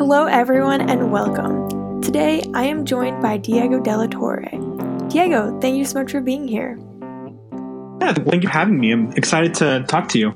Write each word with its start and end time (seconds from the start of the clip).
Hello, 0.00 0.24
everyone, 0.24 0.88
and 0.88 1.12
welcome. 1.12 2.00
Today, 2.00 2.42
I 2.54 2.64
am 2.64 2.86
joined 2.86 3.20
by 3.20 3.36
Diego 3.36 3.78
De 3.78 3.94
La 3.94 4.06
Torre. 4.06 4.48
Diego, 5.10 5.60
thank 5.60 5.76
you 5.76 5.84
so 5.84 5.98
much 5.98 6.12
for 6.12 6.22
being 6.22 6.48
here. 6.48 6.78
Yeah, 8.00 8.14
thank 8.14 8.42
you 8.42 8.48
for 8.48 8.54
having 8.54 8.80
me. 8.80 8.92
I'm 8.92 9.12
excited 9.12 9.52
to 9.56 9.84
talk 9.88 10.08
to 10.08 10.18
you. 10.18 10.32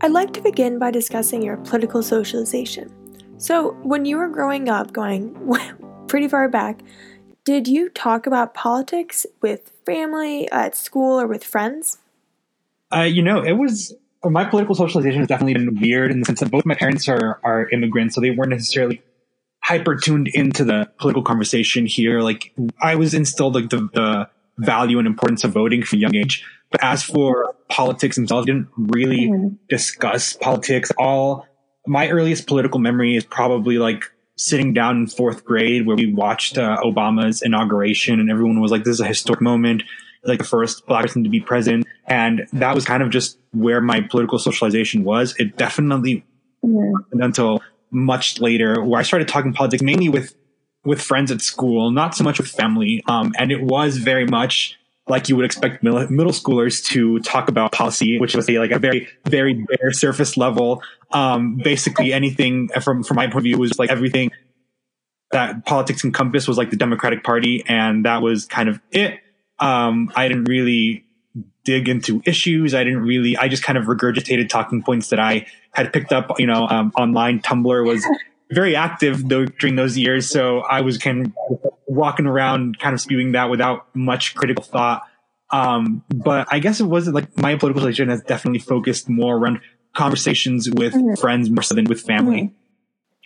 I'd 0.00 0.10
like 0.10 0.32
to 0.32 0.40
begin 0.40 0.78
by 0.78 0.90
discussing 0.90 1.42
your 1.42 1.58
political 1.58 2.02
socialization. 2.02 2.90
So, 3.36 3.72
when 3.82 4.06
you 4.06 4.16
were 4.16 4.28
growing 4.28 4.70
up, 4.70 4.90
going 4.90 5.36
pretty 6.08 6.26
far 6.26 6.48
back, 6.48 6.80
did 7.44 7.68
you 7.68 7.90
talk 7.90 8.26
about 8.26 8.54
politics 8.54 9.26
with 9.42 9.70
family, 9.84 10.50
at 10.50 10.74
school, 10.74 11.20
or 11.20 11.26
with 11.26 11.44
friends? 11.44 11.98
Uh, 12.90 13.02
you 13.02 13.20
know, 13.20 13.42
it 13.42 13.58
was 13.58 13.92
my 14.24 14.44
political 14.44 14.74
socialization 14.74 15.20
has 15.20 15.28
definitely 15.28 15.54
been 15.54 15.80
weird 15.80 16.10
in 16.10 16.20
the 16.20 16.26
sense 16.26 16.40
that 16.40 16.50
both 16.50 16.64
my 16.64 16.74
parents 16.74 17.08
are 17.08 17.40
are 17.42 17.68
immigrants, 17.70 18.14
so 18.14 18.20
they 18.20 18.30
weren't 18.30 18.50
necessarily 18.50 19.02
hyper 19.62 19.96
tuned 19.96 20.28
into 20.28 20.64
the 20.64 20.88
political 20.98 21.22
conversation 21.22 21.86
here. 21.86 22.20
Like 22.20 22.54
I 22.80 22.94
was 22.94 23.14
instilled 23.14 23.54
like 23.54 23.68
the, 23.68 23.88
the 23.92 24.28
value 24.58 24.98
and 24.98 25.06
importance 25.06 25.44
of 25.44 25.52
voting 25.52 25.82
from 25.82 25.98
a 25.98 26.02
young 26.02 26.14
age. 26.14 26.44
But 26.70 26.82
as 26.84 27.02
for 27.02 27.54
politics 27.68 28.16
themselves, 28.16 28.44
I 28.44 28.52
didn't 28.52 28.68
really 28.76 29.28
mm-hmm. 29.28 29.56
discuss 29.68 30.34
politics. 30.34 30.92
All 30.98 31.46
my 31.86 32.08
earliest 32.08 32.46
political 32.46 32.80
memory 32.80 33.16
is 33.16 33.24
probably 33.24 33.78
like 33.78 34.04
sitting 34.36 34.72
down 34.72 34.98
in 34.98 35.06
fourth 35.06 35.44
grade 35.44 35.86
where 35.86 35.96
we 35.96 36.12
watched 36.12 36.58
uh, 36.58 36.76
Obama's 36.84 37.42
inauguration 37.42 38.20
and 38.20 38.30
everyone 38.30 38.60
was 38.60 38.70
like, 38.70 38.84
this 38.84 38.94
is 38.94 39.00
a 39.00 39.06
historic 39.06 39.40
moment 39.40 39.82
like 40.26 40.38
the 40.38 40.44
first 40.44 40.86
black 40.86 41.02
person 41.02 41.24
to 41.24 41.30
be 41.30 41.40
president. 41.40 41.86
And 42.06 42.46
that 42.52 42.74
was 42.74 42.84
kind 42.84 43.02
of 43.02 43.10
just 43.10 43.38
where 43.52 43.80
my 43.80 44.00
political 44.00 44.38
socialization 44.38 45.04
was. 45.04 45.34
It 45.38 45.56
definitely 45.56 46.24
yeah. 46.62 46.92
until 47.12 47.62
much 47.90 48.40
later 48.40 48.82
where 48.82 49.00
I 49.00 49.02
started 49.02 49.28
talking 49.28 49.52
politics 49.52 49.82
mainly 49.82 50.08
with, 50.08 50.34
with 50.84 51.00
friends 51.00 51.30
at 51.30 51.40
school, 51.40 51.90
not 51.90 52.14
so 52.14 52.22
much 52.22 52.38
with 52.38 52.48
family. 52.48 53.02
Um, 53.08 53.32
and 53.38 53.50
it 53.50 53.62
was 53.62 53.96
very 53.96 54.26
much 54.26 54.78
like 55.08 55.28
you 55.28 55.36
would 55.36 55.44
expect 55.44 55.82
middle, 55.82 56.06
middle 56.10 56.32
schoolers 56.32 56.84
to 56.86 57.18
talk 57.20 57.48
about 57.48 57.72
policy, 57.72 58.18
which 58.18 58.34
was 58.34 58.48
a, 58.48 58.58
like 58.58 58.72
a 58.72 58.78
very, 58.78 59.08
very 59.24 59.54
bare 59.54 59.92
surface 59.92 60.36
level. 60.36 60.82
Um, 61.12 61.56
basically 61.56 62.12
anything 62.12 62.68
from, 62.82 63.02
from 63.02 63.16
my 63.16 63.26
point 63.26 63.36
of 63.36 63.42
view 63.44 63.58
was 63.58 63.78
like 63.78 63.90
everything 63.90 64.30
that 65.30 65.64
politics 65.64 66.04
encompassed 66.04 66.48
was 66.48 66.58
like 66.58 66.70
the 66.70 66.76
Democratic 66.76 67.24
Party. 67.24 67.64
And 67.66 68.04
that 68.04 68.22
was 68.22 68.46
kind 68.46 68.68
of 68.68 68.80
it. 68.90 69.20
Um, 69.58 70.12
I 70.14 70.28
didn't 70.28 70.44
really 70.44 71.05
dig 71.66 71.88
into 71.88 72.22
issues. 72.24 72.74
I 72.74 72.84
didn't 72.84 73.02
really, 73.02 73.36
I 73.36 73.48
just 73.48 73.62
kind 73.62 73.76
of 73.76 73.84
regurgitated 73.84 74.48
talking 74.48 74.82
points 74.82 75.10
that 75.10 75.18
I 75.18 75.46
had 75.72 75.92
picked 75.92 76.12
up, 76.12 76.38
you 76.38 76.46
know, 76.46 76.66
um, 76.68 76.92
online. 76.96 77.40
Tumblr 77.40 77.84
was 77.84 78.06
very 78.50 78.76
active 78.76 79.28
though 79.28 79.44
during 79.44 79.74
those 79.74 79.98
years. 79.98 80.30
So 80.30 80.60
I 80.60 80.80
was 80.80 80.96
kind 80.96 81.26
of 81.50 81.72
walking 81.86 82.26
around 82.26 82.78
kind 82.78 82.94
of 82.94 83.00
spewing 83.00 83.32
that 83.32 83.50
without 83.50 83.94
much 83.94 84.34
critical 84.36 84.64
thought. 84.64 85.02
Um, 85.50 86.02
but 86.14 86.48
I 86.50 86.60
guess 86.60 86.80
it 86.80 86.86
wasn't 86.86 87.14
like 87.14 87.36
my 87.36 87.56
political 87.56 87.82
situation 87.82 88.08
has 88.08 88.22
definitely 88.22 88.60
focused 88.60 89.08
more 89.08 89.36
around 89.36 89.60
conversations 89.94 90.70
with 90.70 90.94
mm-hmm. 90.94 91.14
friends 91.20 91.50
more 91.50 91.62
so 91.62 91.74
than 91.74 91.84
with 91.84 92.00
family. 92.00 92.42
Mm-hmm. 92.42 92.54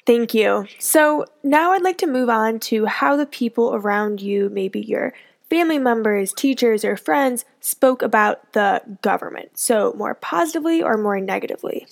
Thank 0.06 0.34
you. 0.34 0.66
So 0.78 1.26
now 1.42 1.72
I'd 1.72 1.82
like 1.82 1.98
to 1.98 2.06
move 2.06 2.30
on 2.30 2.58
to 2.60 2.86
how 2.86 3.16
the 3.16 3.26
people 3.26 3.74
around 3.74 4.20
you, 4.20 4.48
maybe 4.50 4.80
your 4.80 5.12
family 5.50 5.78
members, 5.78 6.32
teachers, 6.32 6.84
or 6.84 6.96
friends 6.96 7.44
spoke 7.60 8.02
about 8.02 8.52
the 8.52 8.80
government. 9.02 9.58
So, 9.58 9.92
more 9.96 10.14
positively 10.14 10.82
or 10.82 10.96
more 10.96 11.20
negatively? 11.20 11.86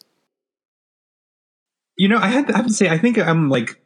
You 1.97 2.09
know, 2.09 2.19
I 2.19 2.29
have, 2.29 2.47
to, 2.47 2.55
I 2.55 2.59
have 2.59 2.67
to 2.69 2.73
say, 2.73 2.89
I 2.89 2.97
think 2.97 3.19
I'm 3.19 3.51
like 3.51 3.79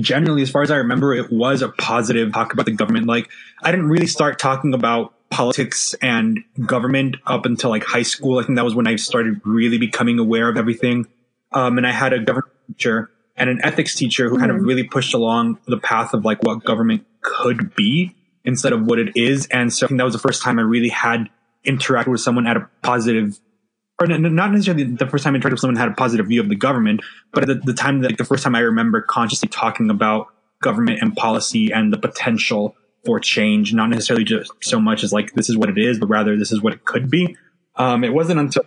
generally, 0.00 0.42
as 0.42 0.50
far 0.50 0.62
as 0.62 0.70
I 0.70 0.76
remember, 0.76 1.14
it 1.14 1.30
was 1.30 1.62
a 1.62 1.68
positive 1.68 2.32
talk 2.32 2.52
about 2.52 2.66
the 2.66 2.72
government. 2.72 3.06
Like, 3.06 3.28
I 3.62 3.70
didn't 3.70 3.88
really 3.88 4.06
start 4.06 4.38
talking 4.38 4.72
about 4.74 5.14
politics 5.30 5.94
and 6.02 6.40
government 6.66 7.16
up 7.26 7.46
until 7.46 7.70
like 7.70 7.84
high 7.84 8.02
school. 8.02 8.38
I 8.38 8.42
think 8.44 8.56
that 8.56 8.64
was 8.64 8.74
when 8.74 8.86
I 8.86 8.96
started 8.96 9.40
really 9.44 9.78
becoming 9.78 10.18
aware 10.18 10.48
of 10.48 10.56
everything. 10.56 11.06
Um, 11.52 11.78
and 11.78 11.86
I 11.86 11.90
had 11.90 12.12
a 12.12 12.18
government 12.20 12.52
teacher 12.68 13.10
and 13.36 13.48
an 13.50 13.60
ethics 13.62 13.94
teacher 13.94 14.28
who 14.28 14.34
mm-hmm. 14.34 14.40
kind 14.40 14.50
of 14.50 14.58
mm-hmm. 14.58 14.66
really 14.66 14.84
pushed 14.84 15.14
along 15.14 15.58
the 15.66 15.78
path 15.78 16.14
of 16.14 16.24
like 16.24 16.42
what 16.42 16.64
government 16.64 17.06
could 17.22 17.74
be 17.74 18.14
instead 18.44 18.72
of 18.72 18.84
what 18.84 18.98
it 18.98 19.16
is. 19.16 19.46
And 19.46 19.72
so 19.72 19.86
I 19.86 19.88
think 19.88 19.98
that 19.98 20.04
was 20.04 20.14
the 20.14 20.18
first 20.18 20.42
time 20.42 20.58
I 20.58 20.62
really 20.62 20.88
had 20.88 21.28
interacted 21.66 22.08
with 22.08 22.20
someone 22.20 22.46
at 22.46 22.56
a 22.56 22.68
positive 22.82 23.38
or 24.00 24.06
not 24.06 24.50
necessarily 24.50 24.84
the 24.84 25.06
first 25.06 25.22
time 25.22 25.34
I 25.34 25.38
interacted 25.38 25.52
with 25.52 25.60
someone 25.60 25.76
had 25.76 25.88
a 25.88 25.94
positive 25.94 26.26
view 26.26 26.40
of 26.40 26.48
the 26.48 26.56
government, 26.56 27.02
but 27.32 27.48
at 27.48 27.48
the, 27.48 27.72
the 27.72 27.74
time 27.74 28.00
that 28.00 28.08
like, 28.08 28.18
the 28.18 28.24
first 28.24 28.42
time 28.42 28.54
I 28.54 28.60
remember 28.60 29.00
consciously 29.00 29.48
talking 29.48 29.90
about 29.90 30.28
government 30.60 31.00
and 31.02 31.14
policy 31.14 31.72
and 31.72 31.92
the 31.92 31.98
potential 31.98 32.74
for 33.04 33.20
change, 33.20 33.72
not 33.74 33.90
necessarily 33.90 34.24
just 34.24 34.50
so 34.60 34.80
much 34.80 35.04
as 35.04 35.12
like 35.12 35.34
this 35.34 35.48
is 35.48 35.56
what 35.56 35.68
it 35.68 35.78
is, 35.78 35.98
but 35.98 36.08
rather 36.08 36.36
this 36.36 36.52
is 36.52 36.60
what 36.62 36.72
it 36.72 36.84
could 36.84 37.10
be. 37.10 37.36
Um, 37.76 38.02
it 38.02 38.12
wasn't 38.12 38.40
until 38.40 38.64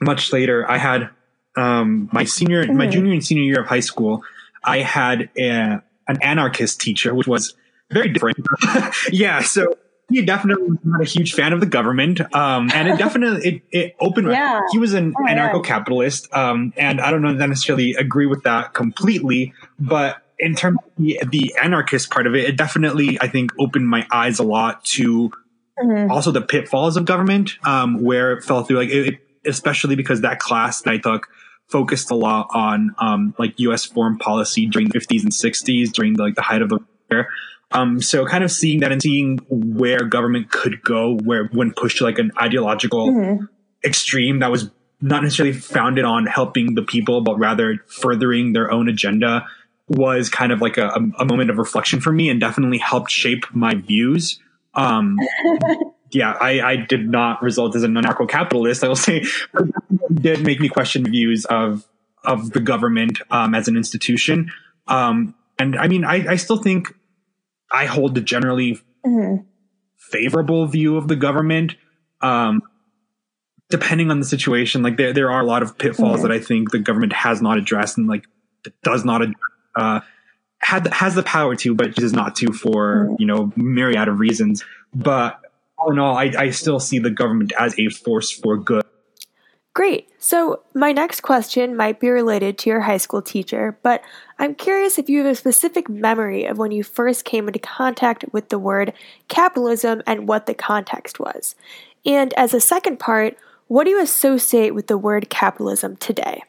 much 0.00 0.32
later 0.32 0.70
I 0.70 0.78
had 0.78 1.10
um, 1.56 2.08
my 2.12 2.24
senior, 2.24 2.64
mm-hmm. 2.64 2.76
my 2.76 2.86
junior 2.86 3.12
and 3.12 3.24
senior 3.24 3.42
year 3.42 3.60
of 3.60 3.66
high 3.66 3.80
school. 3.80 4.22
I 4.64 4.78
had 4.78 5.30
a, 5.36 5.82
an 6.06 6.22
anarchist 6.22 6.80
teacher, 6.80 7.14
which 7.14 7.26
was 7.26 7.54
very 7.90 8.12
different. 8.12 8.38
yeah, 9.12 9.40
so 9.40 9.74
he 10.10 10.22
definitely 10.22 10.70
was 10.70 10.78
not 10.84 11.00
a 11.00 11.04
huge 11.04 11.34
fan 11.34 11.52
of 11.52 11.60
the 11.60 11.66
government, 11.66 12.20
um, 12.34 12.70
and 12.72 12.88
it 12.88 12.98
definitely 12.98 13.46
it, 13.48 13.62
it 13.70 13.96
opened. 14.00 14.28
Yeah. 14.28 14.60
He 14.72 14.78
was 14.78 14.94
an 14.94 15.14
oh, 15.18 15.24
anarcho-capitalist, 15.26 16.34
um, 16.34 16.72
and 16.76 17.00
I 17.00 17.10
don't 17.10 17.22
know 17.22 17.32
necessarily 17.32 17.94
agree 17.94 18.26
with 18.26 18.44
that 18.44 18.74
completely, 18.74 19.52
but 19.78 20.22
in 20.38 20.54
terms 20.54 20.78
of 20.86 20.92
the, 20.96 21.20
the 21.30 21.54
anarchist 21.60 22.10
part 22.10 22.26
of 22.26 22.34
it, 22.34 22.44
it 22.44 22.56
definitely 22.56 23.18
I 23.20 23.28
think 23.28 23.52
opened 23.58 23.88
my 23.88 24.06
eyes 24.10 24.38
a 24.38 24.44
lot 24.44 24.84
to 24.86 25.30
mm-hmm. 25.78 26.10
also 26.10 26.30
the 26.30 26.42
pitfalls 26.42 26.96
of 26.96 27.04
government, 27.04 27.52
um, 27.64 28.02
where 28.02 28.32
it 28.32 28.44
fell 28.44 28.64
through. 28.64 28.78
Like 28.78 28.90
it, 28.90 29.06
it, 29.14 29.20
especially 29.46 29.96
because 29.96 30.22
that 30.22 30.38
class 30.38 30.82
that 30.82 30.90
I 30.90 30.98
took 30.98 31.28
focused 31.68 32.10
a 32.10 32.14
lot 32.14 32.48
on 32.54 32.94
um, 32.98 33.34
like 33.38 33.58
U.S. 33.60 33.84
foreign 33.84 34.16
policy 34.16 34.66
during 34.66 34.88
the 34.88 34.98
50s 34.98 35.22
and 35.22 35.32
60s, 35.32 35.92
during 35.92 36.14
the, 36.14 36.22
like 36.22 36.34
the 36.34 36.42
height 36.42 36.62
of 36.62 36.70
the 36.70 36.78
war. 37.10 37.28
Um, 37.70 38.00
so 38.00 38.24
kind 38.24 38.44
of 38.44 38.50
seeing 38.50 38.80
that 38.80 38.92
and 38.92 39.02
seeing 39.02 39.38
where 39.48 40.04
government 40.04 40.50
could 40.50 40.82
go, 40.82 41.16
where 41.16 41.48
when 41.52 41.72
pushed 41.72 41.98
to 41.98 42.04
like 42.04 42.18
an 42.18 42.32
ideological 42.40 43.10
mm-hmm. 43.10 43.44
extreme 43.84 44.38
that 44.40 44.50
was 44.50 44.70
not 45.00 45.22
necessarily 45.22 45.54
founded 45.54 46.04
on 46.04 46.26
helping 46.26 46.74
the 46.74 46.82
people, 46.82 47.20
but 47.20 47.38
rather 47.38 47.84
furthering 47.86 48.52
their 48.52 48.72
own 48.72 48.88
agenda 48.88 49.46
was 49.88 50.28
kind 50.28 50.52
of 50.52 50.60
like 50.60 50.76
a, 50.76 50.88
a 51.18 51.24
moment 51.24 51.50
of 51.50 51.58
reflection 51.58 52.00
for 52.00 52.12
me 52.12 52.28
and 52.28 52.40
definitely 52.40 52.78
helped 52.78 53.10
shape 53.10 53.44
my 53.52 53.74
views. 53.74 54.40
Um, 54.74 55.18
yeah, 56.10 56.32
I, 56.32 56.60
I, 56.60 56.76
did 56.76 57.08
not 57.08 57.42
result 57.42 57.74
as 57.74 57.82
an 57.84 57.94
anarcho-capitalist. 57.94 58.84
I 58.84 58.88
will 58.88 58.96
say, 58.96 59.24
did 60.12 60.42
make 60.42 60.60
me 60.60 60.68
question 60.68 61.04
views 61.04 61.44
of 61.46 61.86
of 62.24 62.50
the 62.50 62.60
government 62.60 63.20
um, 63.30 63.54
as 63.54 63.68
an 63.68 63.76
institution. 63.76 64.52
Um, 64.86 65.34
and 65.58 65.76
I 65.76 65.88
mean, 65.88 66.04
I, 66.04 66.32
I 66.32 66.36
still 66.36 66.58
think 66.58 66.94
I 67.70 67.86
hold 67.86 68.16
a 68.16 68.20
generally 68.20 68.80
mm-hmm. 69.04 69.44
favorable 69.96 70.66
view 70.66 70.96
of 70.96 71.08
the 71.08 71.16
government. 71.16 71.76
Um, 72.20 72.62
depending 73.70 74.10
on 74.10 74.18
the 74.18 74.26
situation, 74.26 74.82
like 74.82 74.96
there, 74.96 75.12
there 75.12 75.30
are 75.30 75.40
a 75.40 75.46
lot 75.46 75.62
of 75.62 75.78
pitfalls 75.78 76.20
mm-hmm. 76.20 76.28
that 76.28 76.32
I 76.32 76.40
think 76.40 76.70
the 76.70 76.78
government 76.78 77.12
has 77.12 77.42
not 77.42 77.58
addressed 77.58 77.98
and 77.98 78.08
like 78.08 78.24
does 78.82 79.04
not, 79.04 79.22
uh, 79.76 80.00
had, 80.58 80.86
has 80.88 81.14
the 81.14 81.22
power 81.22 81.54
to, 81.56 81.74
but 81.74 81.94
chooses 81.94 82.12
not 82.12 82.36
to 82.36 82.52
for, 82.52 83.04
mm-hmm. 83.04 83.14
you 83.18 83.26
know, 83.26 83.52
myriad 83.56 84.08
of 84.08 84.18
reasons. 84.18 84.64
But 84.94 85.40
all 85.76 85.92
in 85.92 85.98
all, 85.98 86.16
I, 86.16 86.32
I 86.36 86.50
still 86.50 86.80
see 86.80 86.98
the 86.98 87.10
government 87.10 87.52
as 87.58 87.78
a 87.78 87.88
force 87.88 88.30
for 88.30 88.56
good. 88.56 88.84
Great. 89.78 90.08
So, 90.18 90.64
my 90.74 90.90
next 90.90 91.20
question 91.20 91.76
might 91.76 92.00
be 92.00 92.08
related 92.08 92.58
to 92.58 92.68
your 92.68 92.80
high 92.80 92.96
school 92.96 93.22
teacher, 93.22 93.78
but 93.84 94.02
I'm 94.40 94.56
curious 94.56 94.98
if 94.98 95.08
you 95.08 95.18
have 95.18 95.28
a 95.28 95.36
specific 95.36 95.88
memory 95.88 96.46
of 96.46 96.58
when 96.58 96.72
you 96.72 96.82
first 96.82 97.24
came 97.24 97.46
into 97.46 97.60
contact 97.60 98.24
with 98.32 98.48
the 98.48 98.58
word 98.58 98.92
capitalism 99.28 100.02
and 100.04 100.26
what 100.26 100.46
the 100.46 100.54
context 100.54 101.20
was. 101.20 101.54
And 102.04 102.34
as 102.34 102.54
a 102.54 102.60
second 102.60 102.98
part, 102.98 103.36
what 103.68 103.84
do 103.84 103.90
you 103.90 104.02
associate 104.02 104.74
with 104.74 104.88
the 104.88 104.98
word 104.98 105.30
capitalism 105.30 105.94
today? 105.98 106.42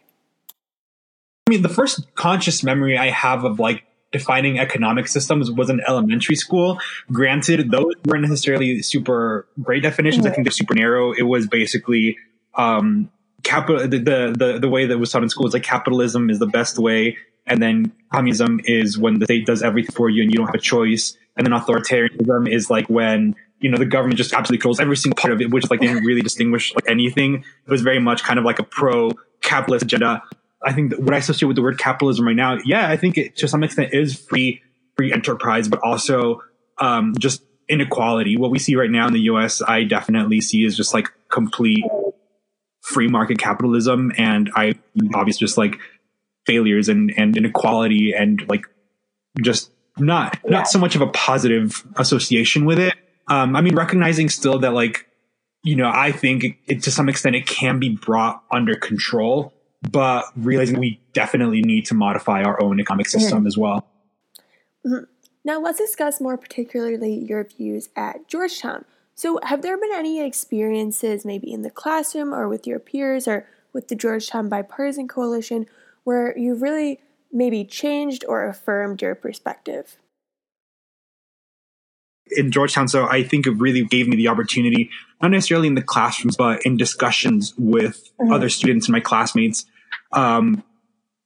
I 1.46 1.52
mean, 1.52 1.62
the 1.62 1.70
first 1.70 2.16
conscious 2.16 2.64
memory 2.64 2.98
I 2.98 3.12
have 3.12 3.44
of 3.44 3.60
like 3.60 3.84
defining 4.12 4.58
economic 4.58 5.08
systems 5.08 5.52
was 5.52 5.70
in 5.70 5.82
elementary 5.88 6.36
school. 6.36 6.80
Granted, 7.12 7.70
those 7.70 7.94
weren't 8.08 8.24
necessarily 8.24 8.82
super 8.82 9.48
great 9.62 9.84
definitions. 9.84 10.26
I 10.26 10.32
think 10.32 10.46
they're 10.46 10.52
super 10.52 10.74
narrow. 10.74 11.12
It 11.12 11.28
was 11.28 11.46
basically 11.46 12.18
um, 12.56 13.12
capital 13.50 13.88
the, 13.88 14.00
the 14.38 14.60
the 14.60 14.70
way 14.70 14.86
that 14.86 14.98
was 14.98 15.12
taught 15.12 15.24
in 15.24 15.30
school 15.30 15.48
is 15.48 15.54
like 15.54 15.64
capitalism 15.64 16.30
is 16.30 16.40
the 16.40 16.48
best 16.48 16.78
way 16.78 17.18
and 17.48 17.62
then 17.62 17.92
communism 18.14 18.60
is 18.66 18.98
when 18.98 19.20
the 19.20 19.26
state 19.26 19.46
does 19.46 19.64
everything 19.64 19.94
for 19.96 20.10
you 20.10 20.22
and 20.22 20.32
you 20.32 20.38
don't 20.38 20.48
have 20.48 20.56
a 20.56 20.60
choice 20.60 21.18
and 21.36 21.46
then 21.46 21.54
authoritarianism 21.54 22.52
is 22.52 22.70
like 22.70 22.88
when 22.90 23.36
you 23.60 23.70
know 23.70 23.78
the 23.78 23.86
government 23.86 24.18
just 24.18 24.34
absolutely 24.34 24.60
controls 24.60 24.80
every 24.80 24.96
single 24.96 25.16
part 25.16 25.34
of 25.34 25.42
it 25.42 25.50
which 25.52 25.70
like 25.70 25.80
didn't 25.80 26.04
really 26.04 26.22
distinguish 26.22 26.74
like 26.76 26.88
anything 26.88 27.44
it 27.66 27.72
was 27.72 27.82
very 27.82 28.00
much 28.00 28.24
kind 28.24 28.38
of 28.38 28.46
like 28.46 28.60
a 28.60 28.64
pro 28.64 29.12
capitalist 29.42 29.84
agenda 29.84 30.22
I 30.62 30.74
think 30.74 30.94
what 30.98 31.14
I 31.14 31.18
associate 31.18 31.48
with 31.48 31.56
the 31.56 31.62
word 31.62 31.78
capitalism 31.78 32.28
right 32.28 32.36
now, 32.36 32.58
yeah, 32.66 32.90
I 32.90 32.98
think 32.98 33.18
it 33.18 33.38
to 33.38 33.48
some 33.48 33.64
extent 33.64 33.94
is 33.94 34.20
free 34.20 34.62
free 34.98 35.14
enterprise, 35.14 35.70
but 35.70 35.80
also 35.80 36.42
um, 36.80 37.16
just 37.18 37.44
inequality. 37.70 38.36
What 38.36 38.52
we 38.52 38.60
see 38.60 38.76
right 38.76 38.90
now 38.90 39.08
in 39.08 39.14
the 39.14 39.22
U.S., 39.22 39.62
I 39.62 39.84
definitely 39.84 40.42
see 40.42 40.66
is 40.66 40.76
just 40.76 40.94
like 40.94 41.08
complete 41.30 41.86
free 42.90 43.08
market 43.08 43.38
capitalism, 43.38 44.12
and 44.18 44.50
I 44.56 44.74
obviously 45.14 45.46
just 45.46 45.58
like 45.58 45.78
failures 46.46 46.90
and 46.90 47.14
and 47.16 47.38
inequality 47.38 48.14
and 48.14 48.44
like 48.50 48.66
just 49.42 49.72
not 49.98 50.40
yeah. 50.44 50.52
not 50.52 50.68
so 50.68 50.80
much 50.80 50.96
of 50.96 51.02
a 51.02 51.08
positive 51.08 51.86
association 51.96 52.66
with 52.66 52.80
it. 52.80 52.96
Um, 53.28 53.56
I 53.56 53.62
mean, 53.62 53.76
recognizing 53.76 54.30
still 54.30 54.60
that 54.60 54.74
like 54.74 55.06
you 55.64 55.76
know, 55.76 55.92
I 55.94 56.12
think 56.12 56.44
it, 56.44 56.56
it, 56.68 56.84
to 56.84 56.92
some 56.92 57.10
extent 57.10 57.36
it 57.36 57.46
can 57.46 57.80
be 57.80 57.90
brought 57.90 58.44
under 58.50 58.76
control, 58.76 59.54
but 59.92 60.26
realizing 60.36 60.80
we 60.80 61.02
definitely 61.14 61.62
need 61.62 61.86
to 61.88 61.94
modify 61.94 62.44
our 62.44 62.62
own 62.64 62.80
economic 62.80 63.08
system 63.08 63.40
mm-hmm. 63.40 63.48
as 63.48 63.58
well. 63.58 63.86
Mm-hmm. 64.86 65.04
Now, 65.44 65.60
let's 65.60 65.78
discuss 65.78 66.20
more 66.22 66.38
particularly 66.38 67.14
your 67.14 67.44
views 67.44 67.90
at 67.96 68.28
Georgetown. 68.28 68.86
So, 69.20 69.38
have 69.44 69.64
there 69.64 69.78
been 69.78 69.92
any 69.94 70.26
experiences, 70.26 71.26
maybe 71.26 71.52
in 71.52 71.62
the 71.62 71.70
classroom 71.70 72.34
or 72.34 72.48
with 72.48 72.66
your 72.66 72.80
peers 72.80 73.28
or 73.28 73.46
with 73.74 73.90
the 73.90 73.96
Georgetown 73.96 74.48
Bipartisan 74.48 75.10
Coalition, 75.10 75.66
where 76.06 76.38
you've 76.38 76.62
really 76.62 77.02
maybe 77.30 77.66
changed 77.66 78.24
or 78.30 78.48
affirmed 78.48 79.02
your 79.02 79.16
perspective? 79.16 79.98
in 82.32 82.52
Georgetown. 82.52 82.88
So 82.88 83.10
I 83.10 83.24
think 83.24 83.46
it 83.46 83.52
really 83.58 83.84
gave 83.84 84.08
me 84.08 84.16
the 84.16 84.28
opportunity, 84.30 84.90
not 85.20 85.32
necessarily 85.32 85.68
in 85.68 85.74
the 85.74 85.82
classrooms, 85.82 86.38
but 86.38 86.64
in 86.64 86.78
discussions 86.78 87.56
with 87.58 88.12
mm-hmm. 88.22 88.32
other 88.32 88.48
students 88.48 88.86
and 88.86 88.94
my 88.94 89.00
classmates, 89.00 89.66
um, 90.14 90.64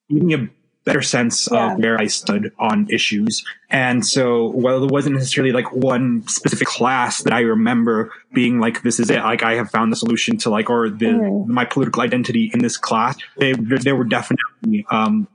a 0.09 0.47
better 0.85 1.01
sense 1.01 1.47
yeah. 1.51 1.73
of 1.73 1.79
where 1.79 1.97
I 1.97 2.07
stood 2.07 2.51
on 2.59 2.87
issues. 2.89 3.43
And 3.69 4.05
so 4.05 4.47
while 4.47 4.79
there 4.79 4.89
wasn't 4.89 5.15
necessarily 5.15 5.53
like 5.53 5.71
one 5.71 6.27
specific 6.27 6.67
class 6.67 7.23
that 7.23 7.33
I 7.33 7.41
remember 7.41 8.11
being 8.33 8.59
like, 8.59 8.81
this 8.81 8.99
is 8.99 9.09
it, 9.09 9.19
like 9.19 9.43
I 9.43 9.55
have 9.55 9.69
found 9.69 9.91
the 9.91 9.95
solution 9.95 10.37
to 10.39 10.49
like, 10.49 10.69
or 10.69 10.89
the, 10.89 11.05
mm-hmm. 11.05 11.51
my 11.51 11.65
political 11.65 12.01
identity 12.01 12.51
in 12.53 12.59
this 12.59 12.77
class, 12.77 13.17
they, 13.37 13.53
there 13.53 13.95
were 13.95 14.03
definitely, 14.03 14.85
um, 14.91 15.27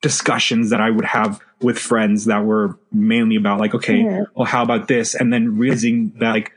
discussions 0.00 0.68
that 0.70 0.82
I 0.82 0.90
would 0.90 1.06
have 1.06 1.40
with 1.62 1.78
friends 1.78 2.26
that 2.26 2.44
were 2.44 2.78
mainly 2.92 3.36
about 3.36 3.58
like, 3.58 3.74
okay, 3.74 4.02
mm-hmm. 4.02 4.24
well, 4.34 4.44
how 4.44 4.62
about 4.62 4.86
this? 4.86 5.14
And 5.14 5.32
then 5.32 5.56
realizing 5.56 6.12
that 6.18 6.30
like 6.30 6.52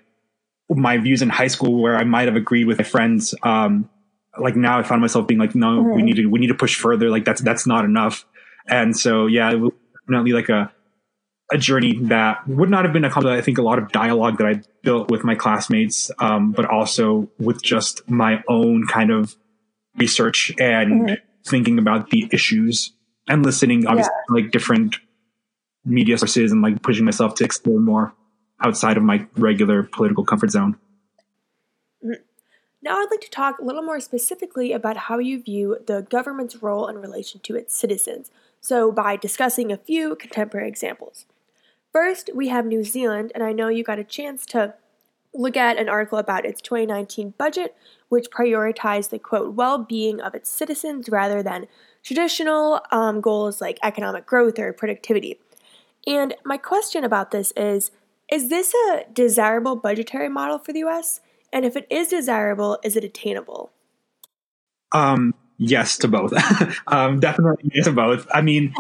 my 0.70 0.98
views 0.98 1.22
in 1.22 1.30
high 1.30 1.48
school 1.48 1.82
where 1.82 1.96
I 1.96 2.04
might 2.04 2.28
have 2.28 2.36
agreed 2.36 2.66
with 2.66 2.78
my 2.78 2.84
friends, 2.84 3.34
um, 3.44 3.90
like 4.40 4.56
now 4.56 4.80
I 4.80 4.84
found 4.84 5.02
myself 5.02 5.28
being 5.28 5.40
like, 5.40 5.56
no, 5.56 5.82
we 5.82 6.02
need 6.02 6.16
to, 6.18 6.26
we 6.28 6.40
need 6.40 6.48
to 6.48 6.56
push 6.56 6.76
further. 6.80 7.10
Like 7.10 7.26
that's, 7.26 7.42
that's 7.42 7.68
not 7.68 7.86
enough. 7.86 8.26
And 8.68 8.98
so, 8.98 9.28
yeah, 9.28 9.52
it 9.52 9.60
was 9.60 9.72
definitely 10.06 10.34
like 10.34 10.50
a, 10.50 10.72
a 11.52 11.58
journey 11.58 11.98
that 12.04 12.48
would 12.48 12.70
not 12.70 12.84
have 12.84 12.94
been 12.94 13.06
accomplished. 13.06 13.38
I 13.38 13.42
think 13.42 13.58
a 13.58 13.62
lot 13.62 13.80
of 13.80 13.92
dialogue 13.92 14.38
that 14.40 14.48
I 14.48 14.62
built 14.84 15.10
with 15.10 15.24
my 15.24 15.36
classmates, 15.36 16.12
um, 16.20 16.52
but 16.52 16.66
also 16.66 17.30
with 17.40 17.62
just 17.64 18.10
my 18.10 18.44
own 18.50 18.86
kind 18.88 19.12
of 19.12 19.36
research 19.96 20.52
and 20.60 21.08
mm-hmm. 21.08 21.14
thinking 21.46 21.80
about 21.80 22.10
the 22.10 22.28
issues 22.32 22.94
and 23.28 23.46
listening 23.46 23.86
obviously 23.88 24.14
yeah. 24.30 24.36
like 24.36 24.52
different 24.52 24.98
media 25.86 26.18
sources 26.18 26.52
and 26.52 26.62
like 26.62 26.82
pushing 26.82 27.06
myself 27.06 27.36
to 27.36 27.44
explore 27.44 27.80
more 27.80 28.14
outside 28.64 28.98
of 28.98 29.04
my 29.04 29.26
regular 29.38 29.84
political 29.84 30.26
comfort 30.26 30.52
zone. 30.52 30.78
Now, 32.88 33.00
I'd 33.02 33.12
like 33.12 33.20
to 33.20 33.30
talk 33.30 33.60
a 33.60 33.66
little 33.66 33.82
more 33.82 34.00
specifically 34.00 34.72
about 34.72 34.96
how 34.96 35.20
you 35.20 35.44
view 35.44 35.78
the 35.86 36.08
government's 36.10 36.64
role 36.64 36.88
in 36.88 36.96
relation 36.96 37.42
to 37.42 37.54
its 37.58 37.76
citizens. 37.76 38.32
So, 38.62 38.94
by 38.94 39.18
discussing 39.18 39.74
a 39.74 39.78
few 39.78 40.16
contemporary 40.16 40.70
examples. 40.70 41.26
First, 41.92 42.30
we 42.34 42.48
have 42.48 42.66
New 42.66 42.86
Zealand, 42.86 43.34
and 43.36 43.44
I 43.44 43.52
know 43.52 43.68
you 43.68 43.84
got 43.84 44.00
a 44.00 44.06
chance 44.06 44.46
to 44.48 44.76
look 45.34 45.58
at 45.58 45.78
an 45.78 45.90
article 45.90 46.18
about 46.18 46.46
its 46.46 46.62
2019 46.62 47.34
budget, 47.38 47.76
which 48.08 48.32
prioritized 48.32 49.10
the 49.10 49.20
quote 49.20 49.54
well 49.54 49.80
being 49.80 50.22
of 50.22 50.34
its 50.34 50.50
citizens 50.50 51.10
rather 51.10 51.44
than 51.44 51.68
traditional 52.04 52.80
um, 52.92 53.20
goals 53.20 53.60
like 53.60 53.80
economic 53.84 54.26
growth 54.26 54.58
or 54.58 54.72
productivity. 54.72 55.42
And 56.08 56.36
my 56.46 56.56
question 56.56 57.04
about 57.04 57.32
this 57.32 57.52
is 57.58 57.92
Is 58.32 58.48
this 58.48 58.74
a 58.74 59.04
desirable 59.12 59.76
budgetary 59.76 60.30
model 60.30 60.58
for 60.58 60.72
the 60.72 60.86
US? 60.86 61.20
And 61.52 61.66
if 61.66 61.76
it 61.76 61.88
is 61.90 62.10
desirable, 62.10 62.80
is 62.84 62.96
it 62.96 63.04
attainable? 63.04 63.72
Um, 64.92 65.34
yes 65.58 65.98
to 66.00 66.08
both. 66.08 66.34
um, 66.88 67.20
definitely 67.20 67.72
yes 67.74 67.86
to 67.86 67.94
both. 67.94 68.28
I 68.34 68.42
mean, 68.42 68.74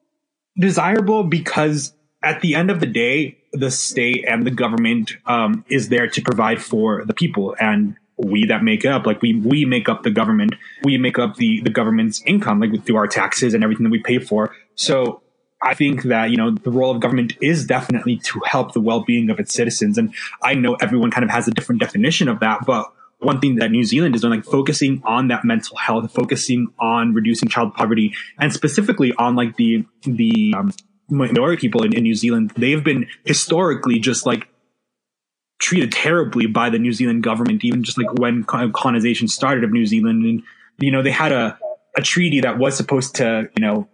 desirable 0.58 1.24
because 1.24 1.92
at 2.22 2.40
the 2.40 2.54
end 2.54 2.70
of 2.70 2.80
the 2.80 2.86
day, 2.86 3.38
the 3.52 3.70
state 3.70 4.24
and 4.26 4.46
the 4.46 4.50
government 4.50 5.12
um, 5.26 5.64
is 5.68 5.88
there 5.88 6.08
to 6.08 6.20
provide 6.22 6.62
for 6.62 7.04
the 7.04 7.14
people. 7.14 7.56
And 7.60 7.96
we 8.18 8.44
that 8.46 8.62
make 8.62 8.84
up 8.84 9.06
like 9.06 9.22
we 9.22 9.34
we 9.40 9.64
make 9.64 9.88
up 9.88 10.02
the 10.02 10.10
government 10.10 10.52
we 10.82 10.98
make 10.98 11.18
up 11.18 11.36
the 11.36 11.60
the 11.60 11.70
government's 11.70 12.20
income 12.22 12.58
like 12.58 12.84
through 12.84 12.96
our 12.96 13.06
taxes 13.06 13.54
and 13.54 13.62
everything 13.62 13.84
that 13.84 13.90
we 13.90 14.02
pay 14.02 14.18
for 14.18 14.52
so 14.74 15.22
i 15.62 15.74
think 15.74 16.04
that 16.04 16.30
you 16.30 16.36
know 16.36 16.50
the 16.50 16.70
role 16.70 16.90
of 16.90 17.00
government 17.00 17.34
is 17.40 17.66
definitely 17.66 18.16
to 18.16 18.40
help 18.44 18.72
the 18.72 18.80
well-being 18.80 19.30
of 19.30 19.38
its 19.40 19.54
citizens 19.54 19.98
and 19.98 20.14
i 20.42 20.54
know 20.54 20.74
everyone 20.76 21.10
kind 21.10 21.24
of 21.24 21.30
has 21.30 21.48
a 21.48 21.50
different 21.50 21.80
definition 21.80 22.28
of 22.28 22.40
that 22.40 22.64
but 22.66 22.92
one 23.20 23.40
thing 23.40 23.56
that 23.56 23.72
New 23.72 23.82
Zealand 23.82 24.14
is 24.14 24.20
doing, 24.20 24.34
like 24.34 24.44
focusing 24.44 25.02
on 25.04 25.26
that 25.26 25.44
mental 25.44 25.76
health, 25.76 26.12
focusing 26.12 26.68
on 26.78 27.14
reducing 27.14 27.48
child 27.48 27.74
poverty, 27.74 28.14
and 28.38 28.52
specifically 28.52 29.12
on 29.18 29.34
like 29.34 29.56
the 29.56 29.84
the 30.02 30.54
um, 30.56 30.72
minority 31.10 31.60
people 31.60 31.82
in, 31.82 31.92
in 31.92 32.02
New 32.02 32.14
Zealand, 32.14 32.52
they've 32.56 32.84
been 32.84 33.06
historically 33.24 33.98
just 33.98 34.26
like 34.26 34.48
treated 35.58 35.90
terribly 35.90 36.46
by 36.46 36.70
the 36.70 36.78
New 36.78 36.92
Zealand 36.92 37.22
government, 37.22 37.64
even 37.64 37.82
just 37.82 37.98
like 37.98 38.12
when 38.14 38.44
colonization 38.44 39.26
started 39.26 39.64
of 39.64 39.72
New 39.72 39.86
Zealand. 39.86 40.24
And, 40.24 40.42
you 40.78 40.92
know, 40.92 41.02
they 41.02 41.10
had 41.10 41.32
a, 41.32 41.58
a 41.96 42.02
treaty 42.02 42.40
that 42.40 42.58
was 42.58 42.76
supposed 42.76 43.16
to, 43.16 43.48
you 43.56 43.60
know, 43.60 43.88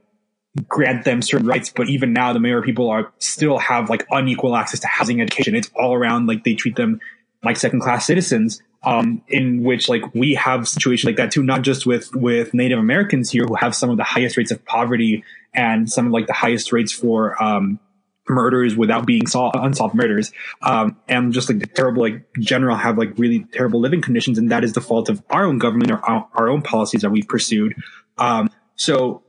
grant 0.69 1.05
them 1.05 1.21
certain 1.23 1.47
rights, 1.47 1.71
but 1.71 1.89
even 1.89 2.13
now 2.13 2.33
the 2.33 2.41
Maori 2.41 2.63
people 2.63 2.91
are 2.91 3.13
still 3.19 3.59
have 3.59 3.91
like 3.91 4.07
unequal 4.11 4.57
access 4.57 4.81
to 4.81 4.87
housing, 4.87 5.21
education. 5.21 5.55
It's 5.55 5.71
all 5.75 5.95
around 5.95 6.27
like 6.27 6.45
they 6.45 6.55
treat 6.55 6.77
them 6.77 7.01
like 7.43 7.57
second 7.57 7.81
class 7.81 8.07
citizens. 8.07 8.63
Um, 8.87 9.23
in 9.29 9.63
which 9.63 9.89
like 9.89 10.15
we 10.15 10.35
have 10.35 10.69
situations 10.69 11.07
like 11.07 11.17
that 11.17 11.31
too, 11.31 11.43
not 11.43 11.63
just 11.63 11.87
with 11.87 12.15
with 12.15 12.53
Native 12.53 12.79
Americans 12.79 13.31
here 13.31 13.45
who 13.45 13.55
have 13.55 13.75
some 13.75 13.89
of 13.89 13.97
the 13.97 14.05
highest 14.05 14.37
rates 14.37 14.51
of 14.51 14.63
poverty 14.67 15.25
and 15.55 15.91
some 15.91 16.09
of 16.09 16.13
like 16.13 16.27
the 16.27 16.35
highest 16.35 16.71
rates 16.71 16.93
for 16.93 17.43
um, 17.43 17.81
murders 18.29 18.77
without 18.77 19.07
being 19.07 19.27
solved, 19.27 19.57
unsolved 19.57 19.95
murders, 19.95 20.33
um, 20.63 20.97
and 21.09 21.33
just 21.33 21.49
like 21.49 21.59
the 21.59 21.67
terrible, 21.67 22.03
like 22.03 22.27
general 22.39 22.77
have 22.77 22.99
like 22.99 23.19
really 23.19 23.47
terrible 23.53 23.81
living 23.81 24.01
conditions, 24.01 24.39
and 24.39 24.51
that 24.51 24.65
is 24.65 24.73
the 24.73 24.81
fault 24.81 25.09
of 25.09 25.23
our 25.31 25.45
own 25.45 25.59
government 25.59 25.91
or 25.91 25.99
our, 25.99 26.29
our 26.35 26.49
own 26.49 26.63
policies 26.63 27.03
that 27.03 27.11
we've 27.11 27.29
pursued. 27.29 27.75
Um, 28.19 28.51
so 28.77 29.23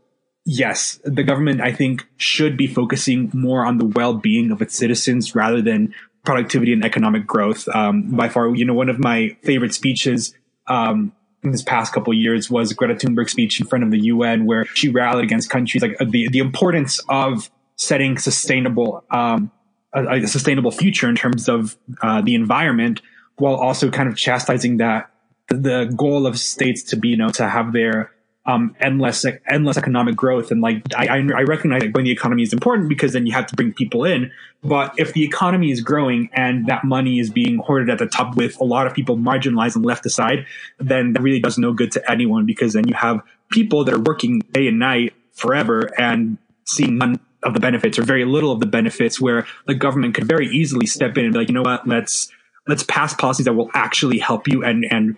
yes, 0.46 1.00
the 1.04 1.24
government 1.24 1.62
I 1.62 1.72
think 1.72 2.08
should 2.18 2.58
be 2.58 2.68
focusing 2.68 3.32
more 3.34 3.66
on 3.66 3.78
the 3.78 3.86
well-being 3.86 4.52
of 4.52 4.62
its 4.62 4.76
citizens 4.76 5.36
rather 5.36 5.62
than 5.62 5.94
productivity 6.24 6.74
and 6.74 6.84
economic 6.84 7.28
growth. 7.28 7.68
Um, 7.70 8.16
by 8.16 8.30
far, 8.30 8.56
you 8.56 8.66
know, 8.66 8.74
one 8.74 8.90
of 8.90 9.00
my 9.00 9.38
favorite 9.44 9.74
speeches. 9.74 10.34
Um, 10.68 11.14
in 11.44 11.52
this 11.52 11.62
past 11.62 11.94
couple 11.94 12.12
years 12.12 12.50
was 12.50 12.74
Greta 12.74 12.96
Thunberg's 12.96 13.32
speech 13.32 13.62
in 13.62 13.68
front 13.68 13.84
of 13.84 13.92
the 13.92 14.00
UN 14.06 14.48
where 14.48 14.66
she 14.66 14.90
rallied 14.90 15.24
against 15.24 15.48
countries 15.48 15.84
like 15.84 15.96
the, 16.00 16.28
the 16.30 16.40
importance 16.40 17.00
of 17.08 17.52
setting 17.76 18.18
sustainable 18.18 19.04
um, 19.12 19.52
a, 19.94 20.24
a, 20.24 20.28
sustainable 20.28 20.72
future 20.72 21.08
in 21.08 21.16
terms 21.16 21.48
of 21.48 21.78
uh, 22.02 22.22
the 22.22 22.36
environment, 22.36 23.02
while 23.38 23.56
also 23.56 23.90
kind 23.90 24.10
of 24.10 24.18
chastising 24.18 24.78
that 24.78 25.10
the 25.50 25.94
goal 25.96 26.26
of 26.26 26.40
states 26.40 26.82
to 26.82 26.96
be 26.96 27.10
you 27.10 27.18
know 27.18 27.30
to 27.30 27.48
have 27.48 27.72
their 27.74 28.12
um, 28.48 28.76
endless 28.80 29.26
endless 29.50 29.78
economic 29.78 30.16
growth. 30.16 30.52
And 30.52 30.62
like 30.62 30.84
I, 30.96 31.08
I 31.08 31.42
recognize 31.44 31.82
that 31.82 31.92
growing 31.92 32.06
the 32.06 32.12
economy 32.12 32.44
is 32.44 32.54
important 32.54 32.90
because 32.90 33.14
then 33.14 33.26
you 33.26 33.34
have 33.34 33.48
to 33.48 33.56
bring 33.56 33.74
people 33.74 34.06
in. 34.06 34.32
But 34.64 34.94
if 34.98 35.14
the 35.14 35.24
economy 35.24 35.72
is 35.72 35.82
growing 35.82 36.30
and 36.34 36.68
that 36.68 36.84
money 36.84 37.20
is 37.20 37.30
being 37.30 37.58
hoarded 37.58 37.90
at 37.90 38.00
the 38.00 38.08
top 38.08 38.36
with 38.36 38.60
a 38.60 38.64
lot 38.64 38.88
of 38.88 38.94
people 38.94 39.18
marginalized 39.18 39.76
and 39.76 39.86
left 39.86 40.06
aside 40.06 40.46
then 40.80 41.14
that 41.14 41.22
really 41.22 41.40
does 41.40 41.58
no 41.58 41.74
good 41.74 41.92
to 41.92 42.12
anyone 42.12 42.46
because 42.46 42.74
then 42.74 42.88
you 42.88 42.94
have 42.94 43.22
people 43.52 43.84
that 43.84 43.94
are 43.94 44.00
working 44.00 44.40
day 44.52 44.68
and 44.68 44.80
night 44.80 45.14
forever 45.34 45.92
and 46.00 46.38
seeing 46.66 46.98
none 46.98 47.20
of 47.44 47.54
the 47.54 47.60
benefits 47.60 48.00
or 48.00 48.04
very 48.04 48.26
little 48.26 48.52
of 48.52 48.60
the 48.60 48.66
benefits 48.66 49.22
where 49.22 49.46
the 49.68 49.76
government 49.76 50.16
could 50.16 50.28
very 50.28 50.48
easily 50.48 50.86
step 50.86 51.18
in 51.18 51.26
and 51.26 51.34
be 51.34 51.40
like, 51.40 51.48
you 51.48 51.54
know 51.54 51.62
what, 51.62 51.88
let's 51.88 52.32
let's 52.68 52.84
pass 52.84 53.14
policies 53.14 53.46
that 53.46 53.54
will 53.54 53.70
actually 53.74 54.18
help 54.18 54.48
you 54.48 54.64
and 54.64 54.86
and 54.90 55.18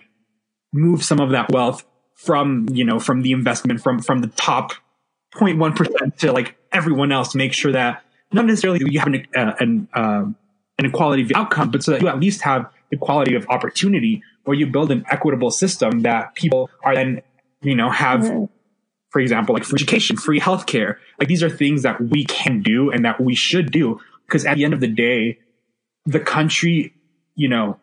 move 0.72 1.02
some 1.02 1.20
of 1.20 1.30
that 1.30 1.50
wealth 1.50 1.84
from 2.18 2.68
you 2.70 2.84
know 2.84 3.00
from 3.00 3.22
the 3.22 3.32
investment 3.32 3.80
from 3.80 4.00
from 4.00 4.20
the 4.20 4.28
top 4.28 4.72
0.1 5.34 5.74
percent 5.74 6.18
to 6.18 6.32
like 6.32 6.56
everyone 6.72 7.10
else 7.10 7.32
to 7.32 7.38
make 7.38 7.54
sure 7.54 7.72
that 7.72 8.02
not 8.32 8.44
necessarily 8.44 8.80
you 8.90 8.98
have 8.98 9.08
an 9.08 9.26
uh, 9.34 9.54
an, 9.60 9.88
uh, 9.94 10.24
an 10.78 10.84
equality 10.84 11.22
of 11.22 11.32
outcome, 11.34 11.70
but 11.70 11.82
so 11.82 11.92
that 11.92 12.02
you 12.02 12.08
at 12.08 12.20
least 12.20 12.42
have 12.42 12.70
equality 12.92 13.34
of 13.34 13.46
opportunity, 13.48 14.22
where 14.44 14.56
you 14.56 14.66
build 14.66 14.90
an 14.92 15.04
equitable 15.10 15.50
system 15.50 16.00
that 16.00 16.34
people 16.34 16.70
are 16.84 16.94
then 16.94 17.22
you 17.62 17.74
know, 17.74 17.90
have, 17.90 18.20
mm-hmm. 18.20 18.44
for 19.10 19.20
example, 19.20 19.54
like 19.54 19.64
free 19.64 19.76
education, 19.76 20.16
free 20.16 20.40
healthcare. 20.40 20.96
Like 21.18 21.28
these 21.28 21.42
are 21.42 21.50
things 21.50 21.82
that 21.82 22.00
we 22.00 22.24
can 22.24 22.62
do 22.62 22.90
and 22.90 23.04
that 23.04 23.20
we 23.20 23.34
should 23.34 23.72
do. 23.72 24.00
Because 24.26 24.44
at 24.44 24.56
the 24.56 24.64
end 24.64 24.74
of 24.74 24.80
the 24.80 24.88
day, 24.88 25.38
the 26.06 26.20
country, 26.20 26.94
you 27.34 27.48
know, 27.48 27.80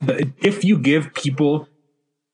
the, 0.00 0.32
if 0.38 0.64
you 0.64 0.78
give 0.78 1.14
people 1.14 1.68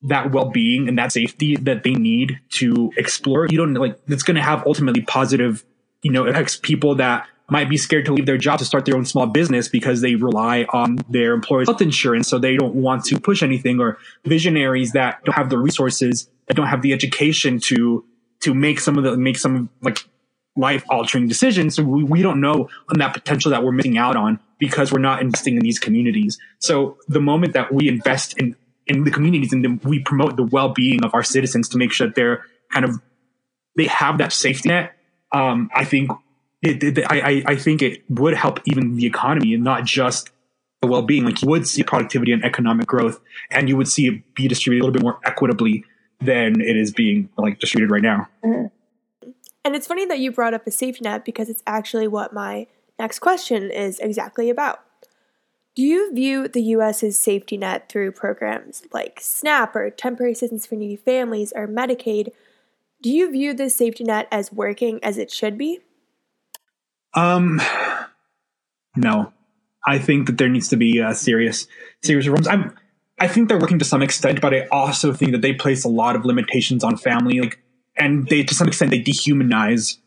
that 0.05 0.33
well-being 0.33 0.89
and 0.89 0.99
that 0.99 1.13
safety 1.13 1.57
that 1.57 1.83
they 1.83 1.95
need 1.95 2.39
to 2.51 2.93
explore, 2.97 3.47
you 3.51 3.57
don't 3.57 3.75
like, 3.75 3.99
it's 4.07 4.23
going 4.23 4.37
to 4.37 4.43
have 4.43 4.67
ultimately 4.67 5.01
positive, 5.03 5.65
you 6.03 6.13
know, 6.13 6.27
affects 6.27 6.57
people 6.57 6.95
that 6.97 7.27
might 7.51 7.69
be 7.69 7.77
scared 7.77 8.07
to 8.07 8.13
leave 8.13 8.27
their 8.27 8.39
job 8.39 8.59
to 8.59 8.65
start 8.65 8.85
their 8.85 8.97
own 8.97 9.05
small 9.05 9.27
business 9.27 9.69
because 9.69 10.01
they 10.01 10.15
rely 10.15 10.67
on 10.73 10.99
their 11.09 11.35
employer's 11.35 11.69
health 11.69 11.83
insurance. 11.83 12.29
So 12.29 12.39
they 12.39 12.57
don't 12.57 12.75
want 12.75 13.05
to 13.07 13.21
push 13.21 13.43
anything 13.43 13.81
or 13.81 13.99
visionaries 14.25 14.93
that 14.93 15.23
don't 15.25 15.35
have 15.35 15.51
the 15.51 15.59
resources, 15.59 16.29
that 16.47 16.55
don't 16.55 16.69
have 16.69 16.83
the 16.83 16.93
education 16.93 17.59
to, 17.61 18.05
to 18.41 18.55
make 18.55 18.81
some 18.81 18.97
of 18.97 19.05
the, 19.05 19.17
make 19.17 19.39
some 19.39 19.69
like 19.83 19.99
life 20.57 20.85
altering 20.89 21.29
decisions. 21.29 21.75
So 21.75 21.83
we, 21.83 22.05
we 22.05 22.23
don't 22.23 22.41
know 22.41 22.69
on 22.89 22.99
that 22.99 23.13
potential 23.13 23.51
that 23.51 23.63
we're 23.63 23.73
missing 23.73 23.99
out 23.99 24.17
on 24.17 24.41
because 24.59 24.93
we're 24.93 24.99
not 25.01 25.21
investing 25.21 25.57
in 25.57 25.63
these 25.63 25.79
communities. 25.79 26.39
So 26.61 26.97
the 27.09 27.21
moment 27.21 27.53
that 27.55 27.73
we 27.73 27.89
invest 27.89 28.39
in, 28.39 28.57
in 28.87 29.05
the 29.05 29.11
communities 29.11 29.53
and 29.53 29.64
then 29.64 29.81
we 29.85 29.99
promote 29.99 30.37
the 30.37 30.43
well-being 30.45 31.05
of 31.05 31.14
our 31.14 31.23
citizens 31.23 31.69
to 31.71 31.79
make 31.79 31.93
sure 31.93 32.07
that 32.07 32.14
they're 32.14 32.45
kind 32.73 32.85
of, 32.85 33.00
they 33.76 33.87
have 33.87 34.19
that 34.19 34.33
safety 34.33 34.69
net. 34.69 34.95
Um, 35.33 35.71
I 35.75 35.85
think 35.85 36.11
it, 36.62 36.83
it, 36.83 37.05
I, 37.11 37.43
I 37.47 37.57
think 37.57 37.83
it 37.83 38.03
would 38.09 38.35
help 38.35 38.61
even 38.64 38.97
the 38.97 39.07
economy 39.07 39.55
and 39.55 39.64
not 39.64 39.85
just 39.85 40.31
the 40.81 40.87
well-being. 40.87 41.25
Like 41.25 41.43
you 41.43 41.49
would 41.49 41.67
see 41.67 41.83
productivity 41.83 42.33
and 42.33 42.45
economic 42.45 42.87
growth, 42.87 43.21
and 43.50 43.69
you 43.69 43.76
would 43.76 43.88
see 43.88 44.07
it 44.07 44.35
be 44.35 44.49
distributed 44.49 44.83
a 44.83 44.87
little 44.87 44.93
bit 44.93 45.03
more 45.03 45.19
equitably 45.25 45.85
than 46.21 46.61
it 46.61 46.76
is 46.76 46.93
being 46.93 47.29
like 47.37 47.59
distributed 47.59 47.93
right 47.93 48.03
now. 48.03 48.29
Mm-hmm. 48.45 49.31
And 49.64 49.75
it's 49.75 49.87
funny 49.87 50.05
that 50.07 50.19
you 50.19 50.31
brought 50.31 50.53
up 50.53 50.67
a 50.67 50.71
safety 50.71 51.00
net 51.05 51.25
because 51.25 51.49
it's 51.49 51.62
actually 51.67 52.07
what 52.07 52.33
my 52.33 52.67
next 52.99 53.21
question 53.21 53.71
is 53.71 53.99
exactly 53.99 54.50
about. 54.50 54.81
Do 55.75 55.83
you 55.83 56.14
view 56.14 56.47
the 56.47 56.62
U.S.'s 56.62 57.19
safety 57.19 57.57
net 57.57 57.88
through 57.88 58.12
programs 58.12 58.85
like 58.93 59.19
SNAP 59.21 59.75
or 59.75 59.90
Temporary 59.90 60.33
Assistance 60.33 60.66
for 60.66 60.76
Needy 60.76 60.95
Families 60.95 61.52
or 61.54 61.66
Medicaid? 61.66 62.28
Do 63.02 63.11
you 63.11 63.31
view 63.31 63.54
this 63.54 63.75
safety 63.75 64.04
net 64.04 64.28
as 64.31 64.52
working 64.52 65.02
as 65.02 65.19
it 65.19 65.33
should 65.33 65.59
be? 65.59 65.81
Um, 67.14 67.61
no, 68.97 69.33
I 69.85 69.99
think 69.99 70.26
that 70.28 70.38
there 70.38 70.49
needs 70.49 70.69
to 70.69 70.76
be 70.76 71.02
uh, 71.02 71.12
serious, 71.12 71.66
serious 72.02 72.26
reforms. 72.26 72.47
I'm, 72.47 72.76
I 73.19 73.26
think 73.26 73.49
they're 73.49 73.59
working 73.59 73.81
to 73.81 73.85
some 73.85 74.02
extent, 74.02 74.40
but 74.40 74.54
I 74.54 74.66
also 74.71 75.12
think 75.12 75.33
that 75.33 75.43
they 75.43 75.54
place 75.54 75.85
a 75.85 75.88
lot 75.88 76.14
of 76.14 76.25
limitations 76.25 76.85
on 76.85 76.97
family, 76.97 77.40
like, 77.40 77.59
and 77.97 78.28
they 78.28 78.45
to 78.45 78.54
some 78.54 78.69
extent 78.69 78.93
they 78.93 79.02
dehumanize 79.02 79.99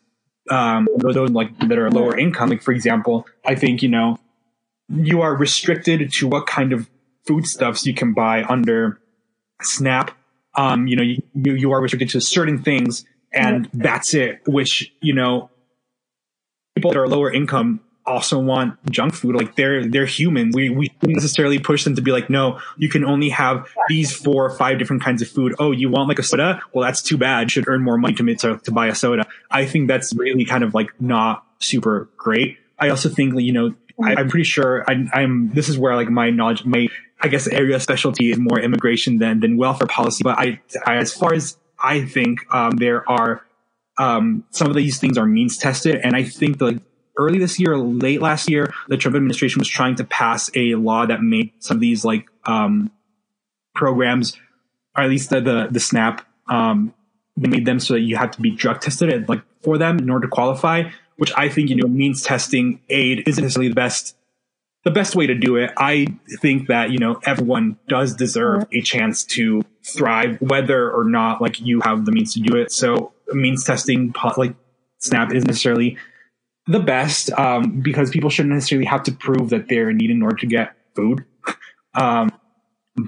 um, 0.50 0.88
those, 0.98 1.16
those 1.16 1.30
like 1.32 1.58
that 1.60 1.78
are 1.78 1.92
lower 1.92 2.18
income. 2.18 2.50
Like 2.50 2.62
for 2.62 2.72
example, 2.72 3.26
I 3.46 3.56
think 3.56 3.82
you 3.82 3.90
know 3.90 4.18
you 4.90 5.22
are 5.22 5.36
restricted 5.36 6.12
to 6.14 6.28
what 6.28 6.48
kind 6.48 6.74
of 6.74 6.90
foodstuffs 7.26 7.86
you 7.86 7.94
can 7.94 8.14
buy 8.14 8.44
under 8.44 9.00
SNAP. 9.62 10.12
Um, 10.56 10.88
you 10.88 10.96
know, 10.96 11.04
you, 11.04 11.22
you, 11.34 11.72
are 11.72 11.82
restricted 11.82 12.10
to 12.10 12.22
certain 12.22 12.64
things, 12.64 13.06
and 13.32 13.70
that's 13.74 14.14
it. 14.14 14.42
Which 14.48 14.92
you 15.02 15.14
know 15.14 15.52
people 16.76 16.92
that 16.92 17.00
are 17.00 17.08
lower 17.08 17.32
income 17.32 17.82
also 18.08 18.40
want 18.40 18.80
junk 18.90 19.14
food. 19.14 19.36
Like 19.36 19.56
they're 19.56 19.86
they're 19.86 20.06
humans. 20.06 20.56
We 20.56 20.70
we 20.70 20.88
shouldn't 20.88 21.18
necessarily 21.18 21.60
push 21.60 21.84
them 21.84 21.96
to 21.96 22.02
be 22.02 22.12
like, 22.12 22.30
no, 22.30 22.60
you 22.78 22.90
can 22.90 23.06
only 23.06 23.30
have 23.30 23.68
these 23.88 24.16
four 24.16 24.46
or 24.46 24.50
five 24.50 24.80
different 24.80 25.04
kinds 25.04 25.22
of 25.22 25.28
food. 25.28 25.54
Oh, 25.60 25.72
you 25.72 25.90
want 25.90 26.08
like 26.08 26.20
a 26.20 26.24
soda? 26.24 26.62
Well, 26.74 26.86
that's 26.86 27.02
too 27.02 27.18
bad. 27.18 27.44
You 27.44 27.50
should 27.50 27.68
earn 27.68 27.84
more 27.84 27.98
money 27.98 28.16
to 28.16 28.36
to, 28.36 28.58
to 28.58 28.72
buy 28.72 28.88
a 28.88 28.96
soda. 28.96 29.28
I 29.52 29.66
think 29.66 29.88
that's 29.88 30.16
really 30.16 30.46
kind 30.46 30.64
of 30.64 30.74
like 30.74 31.00
not 31.00 31.46
super 31.60 32.10
great. 32.18 32.58
I 32.80 32.90
also 32.90 33.10
think 33.10 33.40
you 33.40 33.54
know 33.54 33.76
I, 34.04 34.20
am 34.20 34.30
pretty 34.30 34.44
sure 34.44 34.86
I, 34.88 35.22
am 35.22 35.52
This 35.54 35.70
is 35.70 35.78
where 35.78 35.96
like 35.96 36.10
my 36.10 36.30
knowledge, 36.30 36.66
my 36.66 36.88
I 37.20 37.30
guess 37.30 37.48
area 37.48 37.80
specialty 37.80 38.32
is 38.32 38.38
more 38.38 38.60
immigration 38.60 39.18
than 39.18 39.40
than 39.40 39.58
welfare 39.58 39.88
policy. 39.88 40.24
But 40.24 40.38
I, 40.38 40.62
I 40.86 40.98
as 40.98 41.14
far 41.14 41.34
as 41.34 41.58
I 41.84 42.06
think 42.06 42.40
um, 42.54 42.78
there 42.78 43.10
are 43.10 43.44
um, 43.98 44.46
some 44.52 44.70
of 44.70 44.76
these 44.76 45.00
things 45.00 45.18
are 45.18 45.26
means 45.26 45.58
tested. 45.58 46.00
And 46.04 46.16
I 46.16 46.24
think 46.24 46.60
the 46.60 46.82
early 47.18 47.40
this 47.40 47.60
year, 47.60 47.78
late 47.78 48.22
last 48.22 48.50
year, 48.50 48.74
the 48.88 48.98
Trump 48.98 49.16
administration 49.16 49.60
was 49.60 49.68
trying 49.68 49.96
to 49.96 50.04
pass 50.04 50.50
a 50.56 50.76
law 50.76 51.06
that 51.06 51.22
made 51.22 51.52
some 51.60 51.78
of 51.78 51.82
these 51.82 52.06
like 52.06 52.28
um, 52.46 52.92
programs, 53.74 54.38
or 54.96 55.04
at 55.04 55.10
least 55.10 55.30
the 55.30 55.42
the, 55.42 55.68
the 55.72 55.80
SNAP, 55.80 56.26
um, 56.48 56.94
they 57.36 57.50
made 57.50 57.66
them 57.66 57.80
so 57.80 57.96
that 57.96 58.02
you 58.02 58.16
have 58.16 58.32
to 58.32 58.42
be 58.42 58.52
drug 58.52 58.82
tested 58.82 59.28
like 59.30 59.42
for 59.62 59.78
them 59.78 59.98
in 60.00 60.10
order 60.10 60.28
to 60.28 60.32
qualify. 60.32 60.90
Which 61.18 61.32
I 61.36 61.50
think 61.50 61.70
you 61.70 61.76
know 61.76 61.88
means 61.88 62.22
testing 62.22 62.82
aid 62.90 63.24
isn't 63.28 63.44
necessarily 63.44 63.70
the 63.70 63.76
best 63.76 64.16
the 64.84 64.92
best 64.92 65.16
way 65.16 65.28
to 65.28 65.36
do 65.36 65.58
it. 65.58 65.72
I 65.78 66.08
think 66.42 66.68
that 66.68 66.92
you 66.92 66.98
know 66.98 67.20
everyone 67.26 67.78
does 67.88 68.16
deserve 68.16 68.66
a 68.72 68.82
chance 68.82 69.24
to 69.26 69.64
thrive, 69.84 70.40
whether 70.40 70.92
or 70.92 71.04
not 71.04 71.42
like 71.42 71.60
you 71.60 71.82
have 71.82 72.06
the 72.06 72.12
means 72.12 72.34
to 72.36 72.40
do 72.40 72.56
it. 72.56 72.72
So 72.72 73.14
means 73.34 73.64
testing 73.64 74.14
like 74.38 74.56
Snap 75.00 75.32
isn't 75.34 75.48
necessarily 75.48 75.98
the 76.68 76.80
best 76.80 77.32
um, 77.32 77.82
because 77.82 78.10
people 78.10 78.30
shouldn't 78.30 78.54
necessarily 78.54 78.86
have 78.86 79.04
to 79.04 79.12
prove 79.12 79.50
that 79.50 79.68
they're 79.68 79.90
in 79.90 79.98
need 79.98 80.10
in 80.10 80.22
order 80.22 80.38
to 80.38 80.48
get 80.48 80.74
food. 80.96 81.26
Um, 81.94 82.32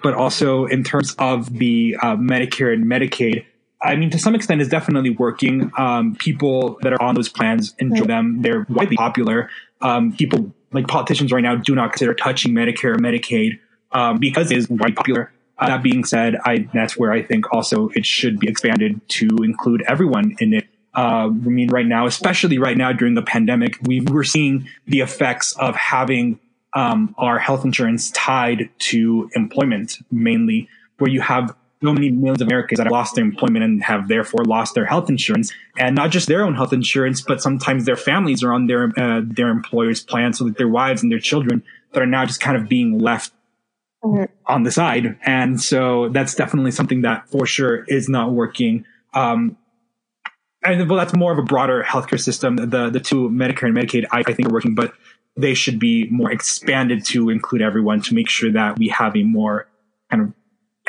but 0.02 0.16
also 0.16 0.66
in 0.66 0.84
terms 0.84 1.14
of 1.20 1.54
the 1.60 1.96
uh, 2.02 2.16
Medicare 2.16 2.74
and 2.74 2.86
Medicaid, 2.86 3.46
I 3.82 3.96
mean, 3.96 4.10
to 4.10 4.20
some 4.20 4.36
extent, 4.36 4.62
it's 4.62 4.70
definitely 4.70 5.12
working. 5.12 5.72
Um, 5.78 6.16
people 6.16 6.78
that 6.82 6.94
are 6.94 7.02
on 7.02 7.16
those 7.16 7.30
plans 7.30 7.76
enjoy 7.80 8.06
them; 8.06 8.42
they're 8.42 8.66
widely 8.70 8.98
popular. 8.98 9.50
Um, 9.82 10.14
people 10.14 10.54
like 10.72 10.88
politicians 10.88 11.32
right 11.32 11.42
now 11.42 11.56
do 11.56 11.76
not 11.76 11.94
consider 11.94 12.14
touching 12.14 12.54
Medicare 12.54 12.96
or 12.96 12.98
Medicaid 12.98 13.60
um, 13.92 14.20
because 14.20 14.52
it 14.52 14.58
is 14.58 14.70
widely 14.70 14.94
popular. 14.94 15.32
Uh, 15.58 15.68
that 15.68 15.84
being 15.84 16.06
said, 16.06 16.38
I, 16.46 16.70
that's 16.74 16.98
where 16.98 17.12
I 17.12 17.22
think 17.22 17.54
also 17.54 17.90
it 17.90 18.06
should 18.06 18.40
be 18.40 18.48
expanded 18.48 19.02
to 19.10 19.28
include 19.44 19.84
everyone 19.88 20.36
in 20.40 20.54
it. 20.54 20.68
Uh, 20.96 21.28
I 21.28 21.30
mean, 21.30 21.70
right 21.70 21.86
now, 21.86 22.06
especially 22.06 22.58
right 22.58 22.78
now 22.78 22.94
during 22.94 23.14
the 23.14 23.22
pandemic, 23.22 23.78
we 23.84 24.02
were 24.02 24.24
seeing 24.24 24.68
the 24.88 25.00
effects 25.00 25.54
of 25.58 25.76
having 25.76 26.40
um, 26.74 27.14
our 27.18 27.40
health 27.40 27.66
insurance 27.66 28.12
tied 28.12 28.70
to 28.80 29.30
employment 29.36 29.98
mainly, 30.12 30.70
where 30.98 31.10
you 31.10 31.22
have 31.22 31.56
so 31.82 31.94
many 31.94 32.12
millions 32.12 32.42
of 32.42 32.48
Americans 32.48 32.78
that 32.78 32.86
have 32.86 32.92
lost 32.92 33.16
their 33.16 33.24
employment 33.24 33.64
and 33.64 33.84
have 33.84 34.08
therefore 34.08 34.44
lost 34.44 34.76
their 34.76 34.86
health 34.86 35.10
insurance, 35.10 35.52
and 35.78 35.96
not 35.96 36.12
just 36.12 36.28
their 36.28 36.44
own 36.44 36.56
health 36.56 36.74
insurance, 36.74 37.22
but 37.22 37.42
sometimes 37.42 37.86
their 37.86 37.96
families 37.96 38.44
are 38.44 38.52
on 38.52 38.68
their 38.68 38.92
uh, 38.98 39.22
their 39.24 39.50
employer's 39.50 40.04
plan, 40.04 40.34
so 40.34 40.46
that 40.46 40.58
their 40.58 40.68
wives 40.68 41.04
and 41.04 41.12
their 41.12 41.20
children 41.20 41.64
that 41.94 42.02
are 42.02 42.08
now 42.08 42.26
just 42.26 42.42
kind 42.42 42.58
of 42.58 42.68
being 42.68 43.00
left 43.00 43.32
mm-hmm. 44.04 44.26
on 44.46 44.64
the 44.64 44.72
side. 44.72 45.18
And 45.26 45.62
so 45.62 46.10
that's 46.10 46.36
definitely 46.36 46.72
something 46.72 47.02
that 47.02 47.30
for 47.30 47.46
sure 47.46 47.86
is 47.88 48.10
not 48.10 48.32
working. 48.32 48.86
Um, 49.14 49.58
and 50.64 50.90
well, 50.90 51.00
that's 51.00 51.16
more 51.16 51.32
of 51.32 51.38
a 51.38 51.44
broader 51.44 51.84
healthcare 51.88 52.20
system. 52.20 52.58
The 52.58 52.90
the 52.90 53.00
two 53.00 53.30
Medicare 53.30 53.70
and 53.70 53.78
Medicaid, 53.78 54.06
I, 54.12 54.24
I, 54.28 54.34
think, 54.34 54.50
are 54.50 54.54
working, 54.54 54.76
but 54.76 54.94
they 55.38 55.54
should 55.54 55.80
be 55.80 56.10
more 56.10 56.30
expanded 56.32 57.06
to 57.06 57.30
include 57.30 57.62
everyone 57.62 58.02
to 58.02 58.14
make 58.14 58.30
sure 58.30 58.52
that 58.52 58.78
we 58.78 58.90
have 58.90 59.16
a 59.16 59.24
more 59.24 59.68
kind 60.12 60.24
of 60.24 60.34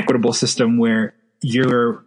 equitable 0.00 0.32
system 0.32 0.78
where 0.78 1.14
your 1.42 2.04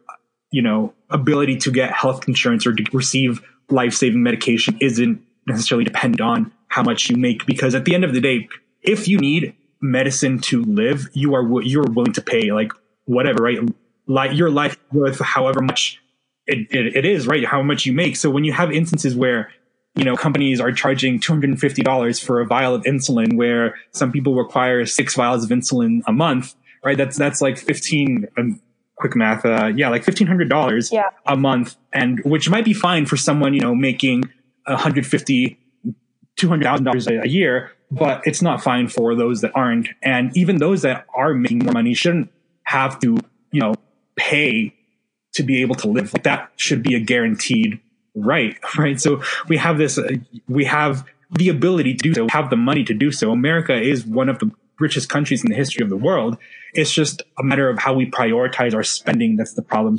you 0.52 0.62
know 0.62 0.94
ability 1.10 1.58
to 1.58 1.72
get 1.72 1.92
health 1.92 2.28
insurance 2.28 2.66
or 2.66 2.74
to 2.74 2.84
receive 2.94 3.42
life 3.70 3.94
saving 3.94 4.24
medication 4.24 4.78
isn't 4.82 5.22
necessarily 5.48 5.84
dependent 5.84 6.22
on 6.22 6.52
how 6.68 6.84
much 6.84 7.10
you 7.10 7.18
make. 7.18 7.46
Because 7.46 7.76
at 7.76 7.86
the 7.86 7.96
end 7.96 8.04
of 8.04 8.14
the 8.14 8.22
day, 8.22 8.48
if 8.82 9.08
you 9.08 9.18
need 9.18 9.56
medicine 9.82 10.40
to 10.40 10.64
live, 10.64 11.08
you 11.14 11.36
are 11.36 11.62
you're 11.62 11.84
willing 11.84 12.14
to 12.14 12.22
pay 12.22 12.52
like 12.52 12.72
whatever, 13.06 13.44
right? 13.44 13.60
Like 14.08 14.36
your 14.36 14.50
life 14.50 14.78
worth 14.92 15.20
however 15.20 15.62
much 15.62 16.00
it, 16.46 16.68
it, 16.72 16.96
it 16.98 17.06
is, 17.06 17.28
right? 17.28 17.46
How 17.46 17.62
much 17.62 17.86
you 17.86 17.94
make. 17.94 18.18
So 18.18 18.30
when 18.30 18.44
you 18.44 18.54
have 18.54 18.72
instances 18.72 19.16
where 19.16 19.52
you 19.96 20.04
know 20.04 20.16
companies 20.16 20.60
are 20.60 20.72
charging 20.72 21.20
two 21.20 21.32
hundred 21.32 21.52
and 21.52 21.60
fifty 21.60 21.82
dollars 21.82 22.20
for 22.20 22.42
a 22.42 22.46
vial 22.46 22.76
of 22.76 22.84
insulin, 22.84 23.36
where 23.36 23.76
some 23.92 24.12
people 24.12 24.36
require 24.36 24.86
six 24.86 25.16
vials 25.16 25.44
of 25.44 25.50
insulin 25.52 26.02
a 26.08 26.12
month, 26.12 26.56
right? 26.84 26.98
That's 26.98 27.18
that's 27.18 27.42
like 27.42 27.58
fifteen. 27.58 28.28
Um, 28.38 28.62
quick 28.96 29.16
math, 29.16 29.44
uh, 29.44 29.72
yeah, 29.76 29.90
like 29.90 30.04
fifteen 30.04 30.28
hundred 30.28 30.50
dollars 30.50 30.92
yeah. 30.92 31.10
a 31.26 31.36
month, 31.36 31.76
and 31.92 32.22
which 32.24 32.50
might 32.50 32.66
be 32.66 32.74
fine 32.74 33.06
for 33.06 33.18
someone 33.18 33.54
you 33.54 33.62
know 33.62 33.76
making 33.76 34.24
one 34.66 34.78
hundred 34.78 35.06
fifty, 35.06 35.60
two 36.36 36.48
hundred 36.48 36.64
thousand 36.64 36.86
dollars 36.86 37.08
a 37.08 37.28
year 37.28 37.72
but 37.94 38.26
it's 38.26 38.42
not 38.42 38.64
fine 38.64 38.88
for 38.88 39.14
those 39.14 39.42
that 39.42 39.52
aren't. 39.54 39.88
And 40.02 40.36
even 40.36 40.58
those 40.58 40.82
that 40.82 41.06
are 41.14 41.34
making 41.34 41.60
more 41.60 41.74
money 41.74 41.94
shouldn't 41.94 42.32
have 42.64 43.00
to, 43.02 43.18
you 43.52 43.60
know, 43.62 43.76
pay 44.16 44.74
to 45.34 45.44
be 45.44 45.62
able 45.62 45.76
to 45.76 45.88
live. 45.88 46.12
Like 46.14 46.24
that 46.24 46.52
should 46.56 46.82
be 46.82 46.96
a 46.96 47.00
guaranteed 47.00 47.80
right, 48.16 48.58
right? 48.78 49.00
So 49.00 49.22
we 49.48 49.58
have 49.58 49.78
this, 49.78 49.98
uh, 50.00 50.10
we 50.48 50.66
have 50.66 51.06
the 51.32 51.50
ability 51.50 51.96
to 51.96 52.04
do 52.04 52.14
so, 52.16 52.28
have 52.30 52.50
the 52.50 52.56
money 52.56 52.84
to 52.84 52.94
do 52.96 53.12
so. 53.12 53.32
America 53.32 53.80
is 53.80 54.06
one 54.06 54.28
of 54.28 54.40
the 54.40 54.52
richest 54.84 55.10
countries 55.10 55.44
in 55.44 55.50
the 55.50 55.56
history 55.56 55.84
of 55.84 55.90
the 55.90 55.98
world. 55.98 56.38
It's 56.74 56.94
just 56.94 57.24
a 57.40 57.44
matter 57.44 57.70
of 57.70 57.80
how 57.80 57.94
we 57.94 58.10
prioritize 58.10 58.76
our 58.76 58.84
spending. 58.84 59.38
That's 59.38 59.54
the 59.54 59.64
problem. 59.64 59.98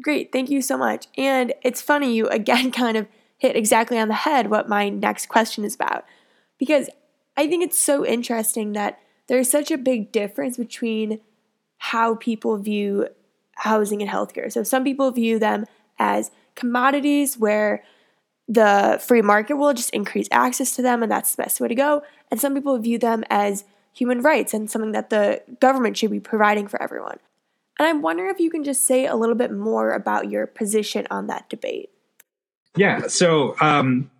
Great, 0.00 0.32
thank 0.32 0.48
you 0.48 0.62
so 0.62 0.78
much. 0.78 1.06
And 1.18 1.52
it's 1.62 1.82
funny, 1.82 2.14
you 2.14 2.28
again 2.28 2.72
kind 2.82 2.96
of 2.96 3.06
hit 3.36 3.56
exactly 3.56 3.98
on 3.98 4.08
the 4.08 4.14
head 4.14 4.48
what 4.48 4.68
my 4.68 4.88
next 4.88 5.28
question 5.28 5.64
is 5.64 5.74
about. 5.74 6.04
Because 6.58 6.88
I 7.36 7.48
think 7.48 7.64
it's 7.64 7.78
so 7.78 8.06
interesting 8.06 8.72
that 8.72 9.00
there's 9.26 9.50
such 9.50 9.70
a 9.70 9.78
big 9.78 10.12
difference 10.12 10.56
between 10.56 11.20
how 11.78 12.14
people 12.14 12.56
view 12.58 13.08
housing 13.56 14.00
and 14.00 14.10
healthcare. 14.10 14.50
So 14.50 14.62
some 14.62 14.84
people 14.84 15.10
view 15.10 15.38
them 15.38 15.66
as 15.98 16.30
commodities 16.54 17.38
where 17.38 17.84
the 18.48 19.00
free 19.02 19.22
market 19.22 19.56
will 19.56 19.72
just 19.72 19.90
increase 19.90 20.28
access 20.30 20.76
to 20.76 20.82
them 20.82 21.02
and 21.02 21.10
that's 21.10 21.34
the 21.34 21.42
best 21.42 21.60
way 21.60 21.68
to 21.68 21.74
go. 21.74 22.02
And 22.30 22.40
some 22.40 22.54
people 22.54 22.76
view 22.78 22.98
them 22.98 23.24
as 23.30 23.64
human 23.92 24.20
rights 24.20 24.52
and 24.52 24.70
something 24.70 24.92
that 24.92 25.10
the 25.10 25.42
government 25.60 25.96
should 25.96 26.10
be 26.10 26.20
providing 26.20 26.66
for 26.66 26.82
everyone. 26.82 27.18
And 27.78 27.88
I'm 27.88 28.02
wondering 28.02 28.30
if 28.30 28.40
you 28.40 28.50
can 28.50 28.64
just 28.64 28.84
say 28.84 29.06
a 29.06 29.16
little 29.16 29.34
bit 29.34 29.52
more 29.52 29.92
about 29.92 30.30
your 30.30 30.46
position 30.46 31.06
on 31.10 31.26
that 31.28 31.48
debate. 31.48 31.90
Yeah, 32.76 33.06
so 33.06 33.56
um, 33.60 34.10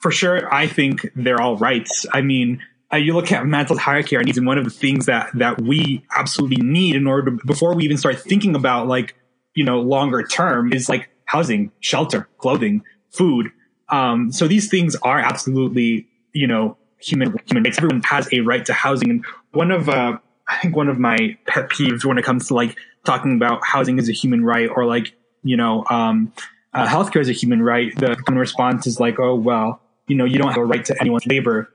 for 0.00 0.10
sure, 0.10 0.52
I 0.52 0.66
think 0.66 1.10
they're 1.14 1.40
all 1.40 1.56
rights. 1.56 2.06
I 2.12 2.20
mean, 2.20 2.62
uh, 2.92 2.96
you 2.96 3.14
look 3.14 3.32
at 3.32 3.46
mental 3.46 3.76
hierarchy 3.78 4.16
needs, 4.18 4.38
and 4.38 4.46
one 4.46 4.58
of 4.58 4.64
the 4.64 4.70
things 4.70 5.06
that 5.06 5.30
that 5.34 5.60
we 5.60 6.04
absolutely 6.14 6.64
need 6.64 6.94
in 6.94 7.06
order 7.06 7.30
to, 7.30 7.46
before 7.46 7.74
we 7.74 7.84
even 7.84 7.96
start 7.96 8.20
thinking 8.20 8.54
about 8.54 8.86
like 8.86 9.16
you 9.54 9.64
know 9.64 9.80
longer 9.80 10.22
term 10.22 10.72
is 10.72 10.88
like 10.88 11.08
housing, 11.24 11.72
shelter, 11.80 12.28
clothing, 12.38 12.82
food. 13.16 13.50
Um, 13.88 14.32
so 14.32 14.48
these 14.48 14.68
things 14.68 14.96
are 14.96 15.18
absolutely 15.18 16.08
you 16.32 16.46
know 16.46 16.76
human 16.98 17.36
human 17.46 17.62
rights. 17.64 17.78
Everyone 17.78 18.02
has 18.02 18.28
a 18.32 18.40
right 18.40 18.64
to 18.66 18.72
housing, 18.72 19.10
and 19.10 19.24
one 19.52 19.70
of 19.70 19.88
uh, 19.88 20.18
I 20.48 20.58
think 20.58 20.76
one 20.76 20.88
of 20.88 20.98
my 20.98 21.36
pet 21.46 21.70
peeves 21.70 22.04
when 22.04 22.18
it 22.18 22.24
comes 22.24 22.48
to 22.48 22.54
like 22.54 22.76
talking 23.04 23.36
about 23.36 23.60
housing 23.64 23.98
as 23.98 24.08
a 24.08 24.12
human 24.12 24.44
right 24.44 24.68
or 24.68 24.84
like 24.84 25.14
you 25.42 25.56
know 25.56 25.84
um, 25.90 26.32
uh, 26.72 26.86
healthcare 26.86 27.20
as 27.20 27.28
a 27.28 27.32
human 27.32 27.62
right, 27.62 27.94
the 27.96 28.16
common 28.16 28.38
response 28.38 28.86
is 28.86 29.00
like, 29.00 29.18
oh 29.18 29.34
well, 29.34 29.80
you 30.08 30.16
know, 30.16 30.24
you 30.24 30.38
don't 30.38 30.48
have 30.48 30.58
a 30.58 30.64
right 30.64 30.84
to 30.84 31.00
anyone's 31.00 31.26
labor 31.26 31.70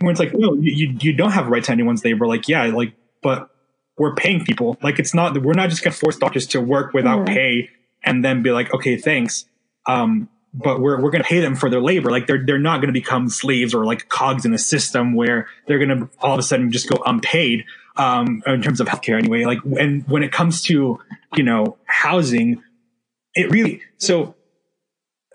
where 0.00 0.10
it's 0.10 0.20
like, 0.20 0.34
no, 0.34 0.54
you, 0.54 0.96
you 1.00 1.12
don't 1.12 1.32
have 1.32 1.46
a 1.46 1.50
right 1.50 1.64
to 1.64 1.72
anyone's 1.72 2.04
labor. 2.04 2.26
Like, 2.26 2.48
yeah, 2.48 2.64
like, 2.66 2.94
but 3.22 3.50
we're 3.98 4.14
paying 4.14 4.44
people. 4.44 4.76
Like, 4.82 4.98
it's 4.98 5.14
not, 5.14 5.40
we're 5.42 5.52
not 5.52 5.68
just 5.68 5.82
going 5.82 5.92
to 5.92 5.98
force 5.98 6.16
doctors 6.16 6.46
to 6.48 6.60
work 6.60 6.94
without 6.94 7.26
mm-hmm. 7.26 7.34
pay 7.34 7.70
and 8.02 8.24
then 8.24 8.42
be 8.42 8.50
like, 8.50 8.72
okay, 8.74 8.96
thanks. 8.96 9.44
Um, 9.86 10.28
but 10.52 10.80
we're, 10.80 11.00
we're 11.00 11.10
going 11.10 11.22
to 11.22 11.28
pay 11.28 11.40
them 11.40 11.54
for 11.54 11.70
their 11.70 11.80
labor. 11.80 12.10
Like, 12.10 12.26
they're, 12.26 12.44
they're 12.44 12.58
not 12.58 12.78
going 12.78 12.88
to 12.88 12.92
become 12.92 13.28
slaves 13.28 13.74
or 13.74 13.84
like 13.84 14.08
cogs 14.08 14.44
in 14.44 14.52
a 14.52 14.58
system 14.58 15.14
where 15.14 15.48
they're 15.66 15.78
going 15.78 16.00
to 16.00 16.08
all 16.20 16.32
of 16.32 16.38
a 16.38 16.42
sudden 16.42 16.72
just 16.72 16.88
go 16.88 17.02
unpaid, 17.04 17.64
um, 17.96 18.42
in 18.46 18.62
terms 18.62 18.80
of 18.80 18.88
healthcare 18.88 19.18
anyway. 19.18 19.44
Like, 19.44 19.58
and 19.78 20.06
when 20.08 20.22
it 20.22 20.32
comes 20.32 20.62
to, 20.62 20.98
you 21.36 21.42
know, 21.42 21.76
housing, 21.84 22.62
it 23.34 23.50
really, 23.50 23.82
so 23.98 24.34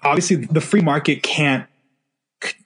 obviously 0.04 0.38
the 0.38 0.62
free 0.62 0.82
market 0.82 1.24
can't, 1.24 1.68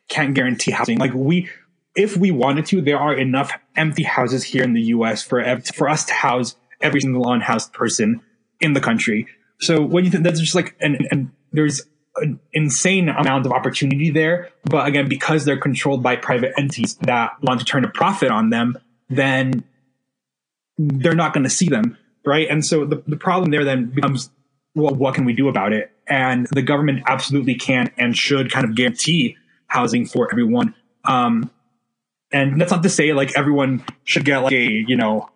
can't 0.08 0.34
guarantee 0.34 0.72
housing. 0.72 0.98
Like 0.98 1.14
we, 1.14 1.50
if 1.96 2.18
we 2.18 2.32
wanted 2.32 2.66
to, 2.68 2.82
there 2.82 2.98
are 2.98 3.14
enough 3.14 3.52
empty 3.76 4.04
houses 4.04 4.44
here 4.44 4.64
in 4.64 4.74
the 4.74 4.82
U.S. 4.84 5.22
for 5.24 5.44
for 5.74 5.90
us 5.90 6.06
to 6.06 6.14
house 6.14 6.56
every 6.82 7.02
single 7.02 7.30
unhoused 7.32 7.74
person 7.74 8.22
in 8.60 8.74
the 8.74 8.82
country. 8.82 9.28
So 9.60 9.82
when 9.82 10.06
you 10.06 10.12
think 10.12 10.24
that's 10.24 10.40
just 10.40 10.56
like 10.56 10.76
and 10.80 11.08
and 11.12 11.32
there's 11.52 11.82
an 12.22 12.40
insane 12.54 13.10
amount 13.10 13.46
of 13.46 13.52
opportunity 13.52 14.10
there, 14.10 14.50
but 14.64 14.88
again, 14.88 15.08
because 15.08 15.46
they're 15.46 15.60
controlled 15.60 16.04
by 16.04 16.16
private 16.16 16.54
entities 16.58 16.96
that 17.02 17.32
want 17.42 17.60
to 17.60 17.66
turn 17.66 17.86
a 17.86 17.90
profit 17.90 18.32
on 18.32 18.50
them, 18.50 18.78
then 19.10 19.64
they're 20.78 21.16
not 21.16 21.34
going 21.34 21.44
to 21.44 21.50
see 21.50 21.68
them, 21.68 21.98
right? 22.26 22.48
And 22.50 22.66
so 22.66 22.86
the 22.86 23.04
the 23.08 23.18
problem 23.18 23.52
there 23.52 23.64
then 23.64 23.88
becomes, 23.88 24.30
well, 24.76 24.94
what 24.96 25.16
can 25.16 25.26
we 25.26 25.34
do 25.34 25.50
about 25.50 25.74
it? 25.74 25.92
And 26.08 26.48
the 26.52 26.62
government 26.62 27.04
absolutely 27.08 27.56
can 27.56 27.92
and 27.98 28.16
should 28.16 28.52
kind 28.52 28.66
of 28.66 28.76
guarantee 28.76 29.38
housing 29.68 30.06
for 30.06 30.30
everyone. 30.32 30.74
Um, 31.06 31.52
and 32.32 32.60
that's 32.60 32.72
not 32.72 32.84
to 32.84 32.90
say 32.90 33.14
like 33.14 33.38
everyone 33.38 33.84
should 34.04 34.26
get 34.26 34.40
like 34.40 34.54
a, 34.54 34.84
you 34.88 34.96
know, 34.96 35.30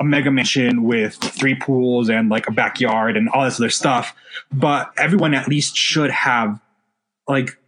a 0.00 0.04
mega 0.04 0.30
mansion 0.30 0.82
with 0.82 1.14
three 1.14 1.54
pools 1.54 2.08
and 2.10 2.28
like 2.28 2.48
a 2.48 2.52
backyard 2.52 3.16
and 3.16 3.28
all 3.28 3.44
this 3.44 3.58
other 3.58 3.70
stuff. 3.70 4.14
But 4.52 4.92
everyone 4.98 5.34
at 5.34 5.48
least 5.48 5.76
should 5.76 6.10
have 6.10 6.60
like 7.26 7.58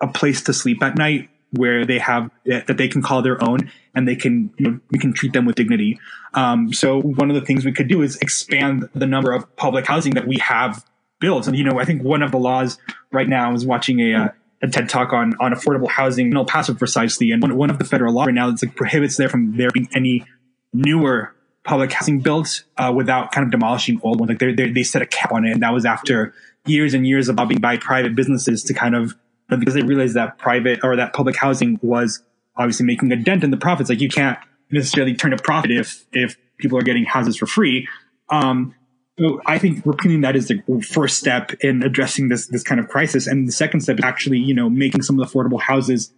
a 0.00 0.06
place 0.06 0.42
to 0.42 0.52
sleep 0.52 0.82
at 0.82 0.96
night 0.96 1.28
where 1.52 1.84
they 1.84 1.98
have 1.98 2.30
that 2.44 2.76
they 2.76 2.88
can 2.88 3.02
call 3.02 3.22
their 3.22 3.42
own 3.42 3.70
and 3.94 4.06
they 4.06 4.14
can 4.14 4.52
you 4.58 4.70
know, 4.70 4.80
we 4.90 4.98
can 4.98 5.12
treat 5.12 5.32
them 5.32 5.46
with 5.46 5.56
dignity. 5.56 5.98
Um, 6.34 6.72
so 6.72 7.00
one 7.00 7.30
of 7.30 7.34
the 7.34 7.42
things 7.42 7.64
we 7.64 7.72
could 7.72 7.88
do 7.88 8.02
is 8.02 8.16
expand 8.16 8.88
the 8.94 9.06
number 9.06 9.32
of 9.32 9.56
public 9.56 9.86
housing 9.86 10.14
that 10.14 10.26
we 10.26 10.38
have 10.38 10.84
built. 11.20 11.46
And 11.46 11.56
you 11.56 11.64
know, 11.64 11.80
I 11.80 11.84
think 11.84 12.02
one 12.02 12.22
of 12.22 12.30
the 12.30 12.38
laws 12.38 12.78
right 13.12 13.28
now 13.28 13.48
I 13.48 13.52
was 13.52 13.66
watching 13.66 14.00
a 14.00 14.14
uh, 14.14 14.28
a 14.62 14.68
TED 14.68 14.88
talk 14.88 15.12
on 15.12 15.34
on 15.40 15.52
affordable 15.52 15.88
housing 15.88 16.26
in 16.26 16.36
El 16.36 16.44
Paso 16.44 16.74
precisely, 16.74 17.30
and 17.30 17.42
one, 17.42 17.56
one 17.56 17.70
of 17.70 17.78
the 17.78 17.84
federal 17.84 18.12
law 18.12 18.24
right 18.24 18.34
now 18.34 18.50
that's 18.50 18.62
like 18.62 18.76
prohibits 18.76 19.16
there 19.16 19.28
from 19.28 19.56
there 19.56 19.70
being 19.72 19.88
any 19.94 20.24
newer 20.72 21.34
public 21.64 21.92
housing 21.92 22.20
built 22.20 22.64
uh, 22.78 22.92
without 22.94 23.32
kind 23.32 23.44
of 23.44 23.50
demolishing 23.50 24.00
old 24.02 24.20
ones. 24.20 24.30
Like 24.30 24.56
they 24.56 24.70
they 24.70 24.82
set 24.82 25.02
a 25.02 25.06
cap 25.06 25.32
on 25.32 25.46
it, 25.46 25.52
and 25.52 25.62
that 25.62 25.72
was 25.72 25.84
after 25.84 26.34
years 26.66 26.94
and 26.94 27.06
years 27.06 27.28
of 27.28 27.36
lobbying 27.36 27.60
by 27.60 27.76
private 27.76 28.14
businesses 28.14 28.62
to 28.64 28.74
kind 28.74 28.94
of 28.94 29.14
because 29.48 29.74
they 29.74 29.82
realized 29.82 30.14
that 30.14 30.38
private 30.38 30.80
or 30.82 30.96
that 30.96 31.12
public 31.12 31.36
housing 31.36 31.78
was 31.82 32.22
obviously 32.56 32.86
making 32.86 33.10
a 33.12 33.16
dent 33.16 33.42
in 33.42 33.50
the 33.50 33.56
profits. 33.56 33.90
Like 33.90 34.00
you 34.00 34.08
can't 34.08 34.38
necessarily 34.70 35.14
turn 35.14 35.32
a 35.32 35.36
profit 35.36 35.70
if 35.70 36.06
if 36.12 36.36
people 36.58 36.78
are 36.78 36.82
getting 36.82 37.04
houses 37.04 37.36
for 37.36 37.46
free. 37.46 37.88
Um, 38.28 38.74
so 39.18 39.40
I 39.44 39.58
think 39.58 39.84
repealing 39.84 40.22
that 40.22 40.36
is 40.36 40.48
the 40.48 40.62
first 40.92 41.18
step 41.18 41.52
in 41.60 41.82
addressing 41.82 42.28
this 42.28 42.46
this 42.46 42.62
kind 42.62 42.80
of 42.80 42.88
crisis, 42.88 43.26
and 43.26 43.46
the 43.46 43.52
second 43.52 43.80
step 43.80 43.98
is 43.98 44.04
actually, 44.04 44.38
you 44.38 44.54
know, 44.54 44.70
making 44.70 45.02
some 45.02 45.20
of 45.20 45.26
the 45.26 45.38
affordable 45.38 45.60
houses, 45.60 46.12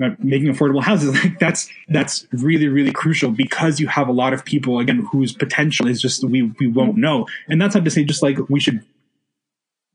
Uh, 0.00 0.08
making 0.20 0.48
affordable 0.48 0.82
houses. 0.82 1.12
Like 1.22 1.38
that's 1.38 1.68
that's 1.88 2.26
really 2.32 2.66
really 2.66 2.92
crucial 2.92 3.30
because 3.30 3.78
you 3.78 3.88
have 3.88 4.08
a 4.08 4.12
lot 4.12 4.32
of 4.32 4.42
people 4.42 4.78
again 4.78 5.06
whose 5.12 5.34
potential 5.34 5.86
is 5.86 6.00
just 6.00 6.24
we 6.24 6.50
we 6.58 6.66
won't 6.66 6.96
know, 6.96 7.26
and 7.46 7.60
that's 7.60 7.74
not 7.74 7.84
to 7.84 7.90
say 7.90 8.02
just 8.02 8.22
like 8.22 8.38
we 8.48 8.58
should 8.58 8.82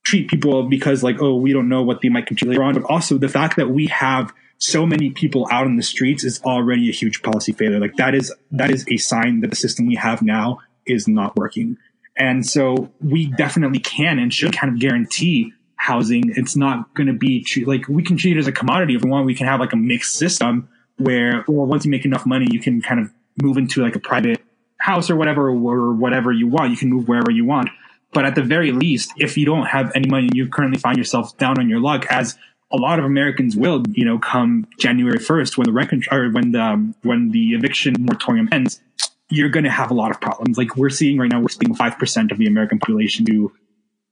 treat 0.03 0.29
people 0.29 0.69
because 0.69 1.01
like 1.01 1.19
oh 1.19 1.35
we 1.35 1.51
don't 1.51 1.67
know 1.67 1.81
what 1.81 2.01
they 2.01 2.09
might 2.09 2.27
contribute 2.27 2.53
later 2.53 2.63
on, 2.63 2.75
but 2.75 2.83
also 2.83 3.17
the 3.17 3.27
fact 3.27 3.55
that 3.55 3.71
we 3.71 3.87
have 3.87 4.31
so 4.59 4.85
many 4.85 5.09
people 5.09 5.47
out 5.49 5.65
in 5.65 5.77
the 5.77 5.83
streets 5.83 6.23
is 6.23 6.41
already 6.43 6.89
a 6.89 6.93
huge 6.93 7.23
policy 7.23 7.51
failure. 7.51 7.79
Like 7.79 7.95
that 7.95 8.13
is 8.13 8.31
that 8.51 8.69
is 8.69 8.85
a 8.91 8.97
sign 8.97 9.41
that 9.41 9.49
the 9.49 9.55
system 9.55 9.87
we 9.87 9.95
have 9.95 10.21
now 10.21 10.59
is 10.85 11.07
not 11.07 11.35
working. 11.35 11.75
And 12.15 12.45
so 12.45 12.91
we 13.01 13.27
definitely 13.27 13.79
can 13.79 14.19
and 14.19 14.31
should 14.31 14.53
kind 14.53 14.73
of 14.73 14.79
guarantee 14.79 15.53
housing. 15.87 16.33
It's 16.35 16.57
not 16.57 16.93
going 16.95 17.07
to 17.07 17.13
be 17.13 17.43
treat, 17.43 17.65
like 17.65 17.87
we 17.87 18.03
can 18.03 18.17
treat 18.17 18.35
it 18.35 18.39
as 18.39 18.47
a 18.47 18.51
commodity. 18.51 18.95
If 18.95 19.03
we 19.05 19.09
want, 19.09 19.25
we 19.25 19.35
can 19.35 19.47
have 19.47 19.61
like 19.61 19.71
a 19.71 19.77
mixed 19.77 20.15
system 20.15 20.67
where, 20.97 21.45
well, 21.47 21.65
once 21.65 21.85
you 21.85 21.91
make 21.91 22.03
enough 22.03 22.25
money, 22.25 22.47
you 22.51 22.59
can 22.59 22.81
kind 22.81 22.99
of 22.99 23.09
move 23.41 23.55
into 23.57 23.81
like 23.81 23.95
a 23.95 23.99
private 23.99 24.41
house 24.79 25.09
or 25.09 25.15
whatever, 25.15 25.47
or 25.47 25.93
whatever 25.93 26.33
you 26.33 26.47
want. 26.47 26.71
You 26.71 26.77
can 26.77 26.89
move 26.89 27.07
wherever 27.07 27.31
you 27.31 27.45
want. 27.45 27.69
But 28.11 28.25
at 28.25 28.35
the 28.35 28.41
very 28.41 28.73
least, 28.73 29.13
if 29.17 29.37
you 29.37 29.45
don't 29.45 29.65
have 29.65 29.91
any 29.95 30.09
money, 30.09 30.27
and 30.27 30.35
you 30.35 30.49
currently 30.49 30.77
find 30.77 30.97
yourself 30.97 31.37
down 31.37 31.57
on 31.57 31.69
your 31.69 31.79
luck 31.79 32.05
as 32.09 32.37
a 32.69 32.77
lot 32.77 32.99
of 32.99 33.05
Americans 33.05 33.55
will, 33.55 33.83
you 33.89 34.03
know, 34.03 34.19
come 34.19 34.67
January 34.79 35.19
1st 35.19 35.57
when 35.57 35.67
the 35.67 35.71
rent 35.71 35.93
or 36.11 36.29
when 36.31 36.51
the, 36.51 36.61
um, 36.61 36.95
when 37.03 37.31
the 37.31 37.53
eviction 37.53 37.95
moratorium 37.99 38.49
ends, 38.51 38.81
you're 39.29 39.49
going 39.49 39.63
to 39.63 39.71
have 39.71 39.89
a 39.89 39.93
lot 39.93 40.11
of 40.11 40.19
problems. 40.19 40.57
Like 40.57 40.75
we're 40.75 40.89
seeing 40.89 41.17
right 41.17 41.31
now, 41.31 41.39
we're 41.39 41.47
seeing 41.47 41.75
5% 41.75 42.31
of 42.31 42.37
the 42.37 42.47
American 42.47 42.79
population 42.79 43.25
who 43.25 43.53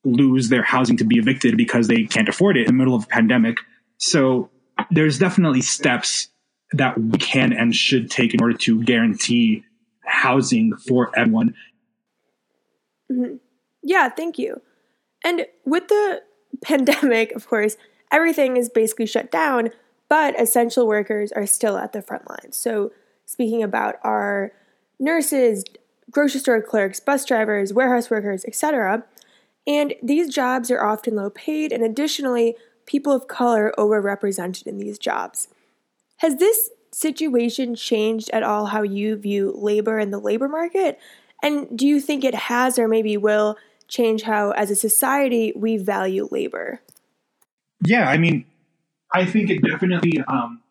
lose 0.06 0.50
their 0.50 0.64
housing 0.64 0.98
to 0.98 1.04
be 1.04 1.18
evicted 1.18 1.58
because 1.58 1.88
they 1.88 2.04
can't 2.04 2.30
afford 2.30 2.58
it 2.58 2.62
in 2.62 2.68
the 2.68 2.74
middle 2.74 2.96
of 2.96 3.04
a 3.04 3.08
pandemic. 3.08 3.58
So 3.98 4.50
there's 4.92 5.18
definitely 5.20 5.62
steps 5.62 6.30
that 6.72 7.00
we 7.00 7.18
can 7.18 7.54
and 7.54 7.76
should 7.76 8.10
take 8.10 8.34
in 8.34 8.42
order 8.42 8.58
to 8.58 8.84
guarantee 8.84 9.64
housing 10.04 10.76
for 10.76 11.12
everyone. 11.18 11.56
Mm-hmm. 13.12 13.36
Yeah, 13.84 14.10
thank 14.10 14.38
you. 14.38 14.62
And 15.24 15.46
with 15.66 15.88
the 15.88 16.22
pandemic, 16.64 17.32
of 17.34 17.48
course, 17.48 17.78
everything 18.12 18.58
is 18.58 18.70
basically 18.70 19.06
shut 19.06 19.32
down, 19.32 19.70
but 20.10 20.40
essential 20.40 20.88
workers 20.88 21.32
are 21.32 21.46
still 21.46 21.78
at 21.78 21.94
the 21.94 22.02
front 22.02 22.30
lines. 22.30 22.58
So, 22.58 22.92
speaking 23.26 23.64
about 23.64 23.96
our 24.04 24.52
nurses, 25.00 25.64
grocery 26.12 26.40
store 26.40 26.62
clerks, 26.62 27.00
bus 27.00 27.26
drivers, 27.26 27.74
warehouse 27.74 28.10
workers, 28.10 28.46
etc. 28.46 29.04
And 29.68 29.96
these 30.02 30.34
jobs 30.34 30.70
are 30.70 30.84
often 30.84 31.16
low 31.16 31.30
paid, 31.30 31.72
and 31.72 31.84
additionally, 31.84 32.56
people 32.86 33.12
of 33.12 33.28
color 33.28 33.74
overrepresented 33.78 34.68
in 34.68 34.78
these 34.78 35.00
jobs. 35.00 35.48
Has 36.18 36.38
this 36.38 36.70
situation 36.92 37.76
changed 37.76 38.30
at 38.32 38.44
all 38.44 38.68
how 38.68 38.82
you 38.84 39.16
view 39.16 39.54
labor 39.56 39.98
and 39.98 40.14
the 40.14 40.20
labor 40.20 40.48
market? 40.48 41.00
And 41.44 41.78
do 41.78 41.86
you 41.88 42.00
think 42.00 42.24
it 42.24 42.36
has 42.36 42.80
or 42.80 42.88
maybe 42.88 43.18
will 43.18 43.58
change 43.88 44.24
how, 44.24 44.52
as 44.52 44.72
a 44.72 44.76
society, 44.76 45.52
we 45.56 45.78
value 45.78 46.28
labor? 46.32 46.80
Yeah, 47.86 48.10
I 48.10 48.18
mean, 48.18 48.46
I 49.14 49.26
think 49.26 49.50
it 49.50 49.62
definitely 49.62 50.24
um, 50.28 50.62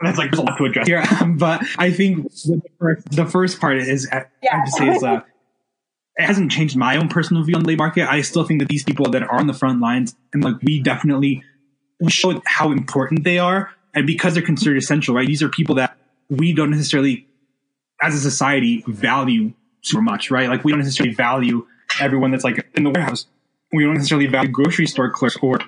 that's 0.00 0.18
like 0.18 0.30
there's 0.30 0.40
a 0.40 0.42
lot 0.42 0.58
to 0.58 0.64
address 0.66 0.86
here, 0.86 1.02
but 1.38 1.62
I 1.78 1.90
think 1.90 2.30
the 2.30 2.60
first, 2.78 3.10
the 3.10 3.26
first 3.26 3.60
part 3.60 3.78
is 3.78 4.08
I 4.12 4.26
have 4.42 4.64
to 4.66 4.70
say 4.70 4.88
is 4.88 5.02
uh, 5.02 5.20
it 6.16 6.24
hasn't 6.24 6.50
changed 6.50 6.76
my 6.76 6.96
own 6.96 7.08
personal 7.08 7.42
view 7.42 7.54
on 7.56 7.62
the 7.62 7.68
labor 7.68 7.84
market. 7.84 8.08
I 8.08 8.22
still 8.22 8.44
think 8.44 8.60
that 8.60 8.68
these 8.68 8.84
people 8.84 9.10
that 9.10 9.22
are 9.22 9.38
on 9.38 9.46
the 9.46 9.52
front 9.52 9.80
lines 9.80 10.14
and 10.32 10.42
like 10.42 10.56
we 10.62 10.80
definitely 10.80 11.42
we 12.00 12.10
show 12.10 12.40
how 12.46 12.72
important 12.72 13.24
they 13.24 13.38
are, 13.38 13.70
and 13.94 14.06
because 14.06 14.34
they're 14.34 14.42
considered 14.42 14.76
essential, 14.76 15.14
right? 15.14 15.26
These 15.26 15.42
are 15.42 15.48
people 15.48 15.76
that 15.76 15.96
we 16.28 16.52
don't 16.52 16.70
necessarily, 16.70 17.26
as 18.02 18.14
a 18.14 18.18
society, 18.18 18.84
value 18.86 19.52
super 19.82 20.02
much, 20.02 20.30
right? 20.30 20.48
Like 20.48 20.64
we 20.64 20.72
don't 20.72 20.80
necessarily 20.80 21.14
value 21.14 21.66
everyone 22.00 22.30
that's 22.30 22.44
like 22.44 22.66
in 22.74 22.84
the 22.84 22.90
warehouse. 22.90 23.26
We 23.72 23.84
don't 23.84 23.94
necessarily 23.94 24.26
value 24.26 24.50
grocery 24.50 24.86
store 24.86 25.10
clerks 25.10 25.36
or 25.40 25.60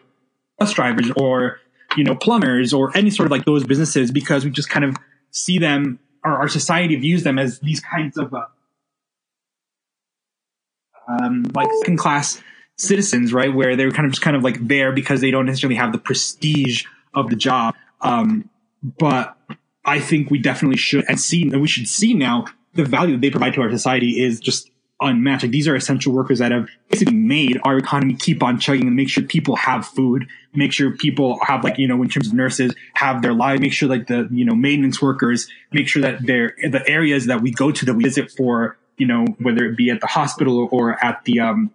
bus 0.58 0.72
drivers 0.72 1.10
or 1.16 1.60
you 1.96 2.04
know 2.04 2.14
plumbers 2.14 2.72
or 2.72 2.96
any 2.96 3.10
sort 3.10 3.26
of 3.26 3.30
like 3.30 3.44
those 3.44 3.64
businesses 3.64 4.10
because 4.10 4.44
we 4.44 4.50
just 4.50 4.68
kind 4.68 4.84
of 4.84 4.96
see 5.30 5.58
them 5.58 5.98
or 6.24 6.32
our 6.32 6.48
society 6.48 6.96
views 6.96 7.22
them 7.22 7.38
as 7.38 7.60
these 7.60 7.80
kinds 7.80 8.18
of 8.18 8.34
uh, 8.34 8.44
um, 11.08 11.44
like 11.54 11.68
second 11.80 11.98
class 11.98 12.40
citizens, 12.76 13.32
right? 13.32 13.52
Where 13.52 13.76
they're 13.76 13.90
kind 13.90 14.06
of 14.06 14.12
just 14.12 14.22
kind 14.22 14.36
of 14.36 14.42
like 14.42 14.66
there 14.66 14.92
because 14.92 15.20
they 15.20 15.30
don't 15.30 15.46
necessarily 15.46 15.76
have 15.76 15.92
the 15.92 15.98
prestige 15.98 16.84
of 17.14 17.30
the 17.30 17.36
job. 17.36 17.74
Um, 18.00 18.48
but 18.82 19.36
I 19.84 20.00
think 20.00 20.30
we 20.30 20.38
definitely 20.38 20.76
should 20.76 21.04
and 21.08 21.20
see 21.20 21.48
we 21.48 21.68
should 21.68 21.88
see 21.88 22.14
now 22.14 22.46
the 22.74 22.84
value 22.84 23.14
that 23.14 23.20
they 23.20 23.30
provide 23.30 23.54
to 23.54 23.62
our 23.62 23.70
society 23.70 24.22
is 24.22 24.38
just 24.38 24.70
unmatched. 25.00 25.44
Like 25.44 25.52
these 25.52 25.68
are 25.68 25.74
essential 25.74 26.12
workers 26.12 26.40
that 26.40 26.52
have 26.52 26.68
basically 26.90 27.14
made 27.14 27.58
our 27.64 27.78
economy 27.78 28.14
keep 28.14 28.42
on 28.42 28.58
chugging 28.58 28.86
and 28.86 28.96
make 28.96 29.08
sure 29.08 29.22
people 29.22 29.56
have 29.56 29.86
food, 29.86 30.26
make 30.54 30.72
sure 30.72 30.90
people 30.96 31.38
have 31.42 31.64
like, 31.64 31.78
you 31.78 31.88
know, 31.88 32.02
in 32.02 32.08
terms 32.08 32.28
of 32.28 32.34
nurses 32.34 32.74
have 32.94 33.22
their 33.22 33.32
lives, 33.32 33.60
make 33.60 33.72
sure 33.72 33.88
like 33.88 34.06
the, 34.08 34.28
you 34.30 34.44
know, 34.44 34.54
maintenance 34.54 35.00
workers, 35.00 35.48
make 35.72 35.88
sure 35.88 36.02
that 36.02 36.24
they're 36.26 36.54
the 36.70 36.82
areas 36.86 37.26
that 37.26 37.40
we 37.40 37.50
go 37.50 37.70
to 37.70 37.84
that 37.86 37.94
we 37.94 38.04
visit 38.04 38.30
for, 38.30 38.76
you 38.98 39.06
know, 39.06 39.24
whether 39.40 39.64
it 39.64 39.76
be 39.76 39.90
at 39.90 40.00
the 40.00 40.06
hospital 40.06 40.68
or 40.70 41.02
at 41.04 41.24
the, 41.24 41.40
um, 41.40 41.70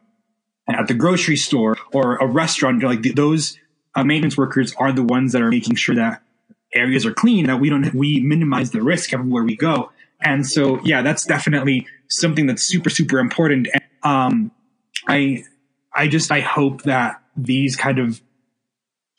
at 0.67 0.87
the 0.87 0.93
grocery 0.93 1.37
store 1.37 1.77
or 1.91 2.17
a 2.17 2.27
restaurant, 2.27 2.83
like 2.83 3.01
those 3.15 3.57
uh, 3.95 4.03
maintenance 4.03 4.37
workers 4.37 4.73
are 4.77 4.91
the 4.91 5.03
ones 5.03 5.31
that 5.33 5.41
are 5.41 5.49
making 5.49 5.75
sure 5.75 5.95
that 5.95 6.21
areas 6.73 7.05
are 7.05 7.13
clean, 7.13 7.47
that 7.47 7.59
we 7.59 7.69
don't, 7.69 7.93
we 7.93 8.19
minimize 8.19 8.71
the 8.71 8.81
risk 8.81 9.13
everywhere 9.13 9.43
we 9.43 9.55
go. 9.55 9.91
And 10.21 10.47
so, 10.47 10.79
yeah, 10.83 11.01
that's 11.01 11.25
definitely 11.25 11.87
something 12.07 12.45
that's 12.45 12.63
super, 12.63 12.89
super 12.89 13.19
important. 13.19 13.67
And, 13.73 13.83
um, 14.03 14.51
I, 15.07 15.43
I 15.93 16.07
just, 16.07 16.31
I 16.31 16.39
hope 16.39 16.83
that 16.83 17.21
these 17.35 17.75
kind 17.75 17.99
of, 17.99 18.21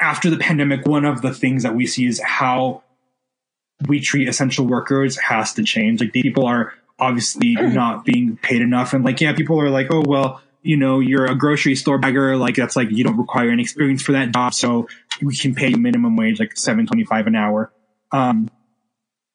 after 0.01 0.31
the 0.31 0.38
pandemic, 0.38 0.87
one 0.87 1.05
of 1.05 1.23
the 1.23 1.33
things 1.33 1.62
that 1.62 1.75
we 1.75 1.87
see 1.87 2.07
is 2.07 2.21
how 2.21 2.83
we 3.87 4.01
treat 4.01 4.29
essential 4.29 4.67
workers 4.67 5.19
has 5.19 5.53
to 5.55 5.62
change. 5.62 6.01
Like 6.01 6.12
people 6.12 6.47
are 6.47 6.73
obviously 6.99 7.55
not 7.55 8.05
being 8.05 8.37
paid 8.37 8.63
enough. 8.63 8.93
And 8.93 9.05
like, 9.05 9.21
yeah, 9.21 9.35
people 9.35 9.61
are 9.61 9.71
like, 9.71 9.89
oh, 9.91 10.03
well, 10.07 10.41
you 10.63 10.77
know, 10.77 11.01
you're 11.01 11.27
a 11.27 11.35
grocery 11.35 11.75
store 11.77 11.99
bagger. 11.99 12.37
Like 12.37 12.57
that's 12.57 12.77
like, 12.77 12.91
you 12.91 13.05
don't 13.05 13.19
require 13.19 13.51
any 13.51 13.63
experience 13.63 14.03
for 14.03 14.13
that 14.13 14.33
job. 14.33 14.55
So 14.55 14.89
we 15.21 15.37
can 15.37 15.55
pay 15.55 15.75
minimum 15.75 16.17
wage, 16.17 16.41
like 16.41 16.57
725 16.57 17.27
an 17.27 17.35
hour. 17.35 17.73
Um, 18.13 18.49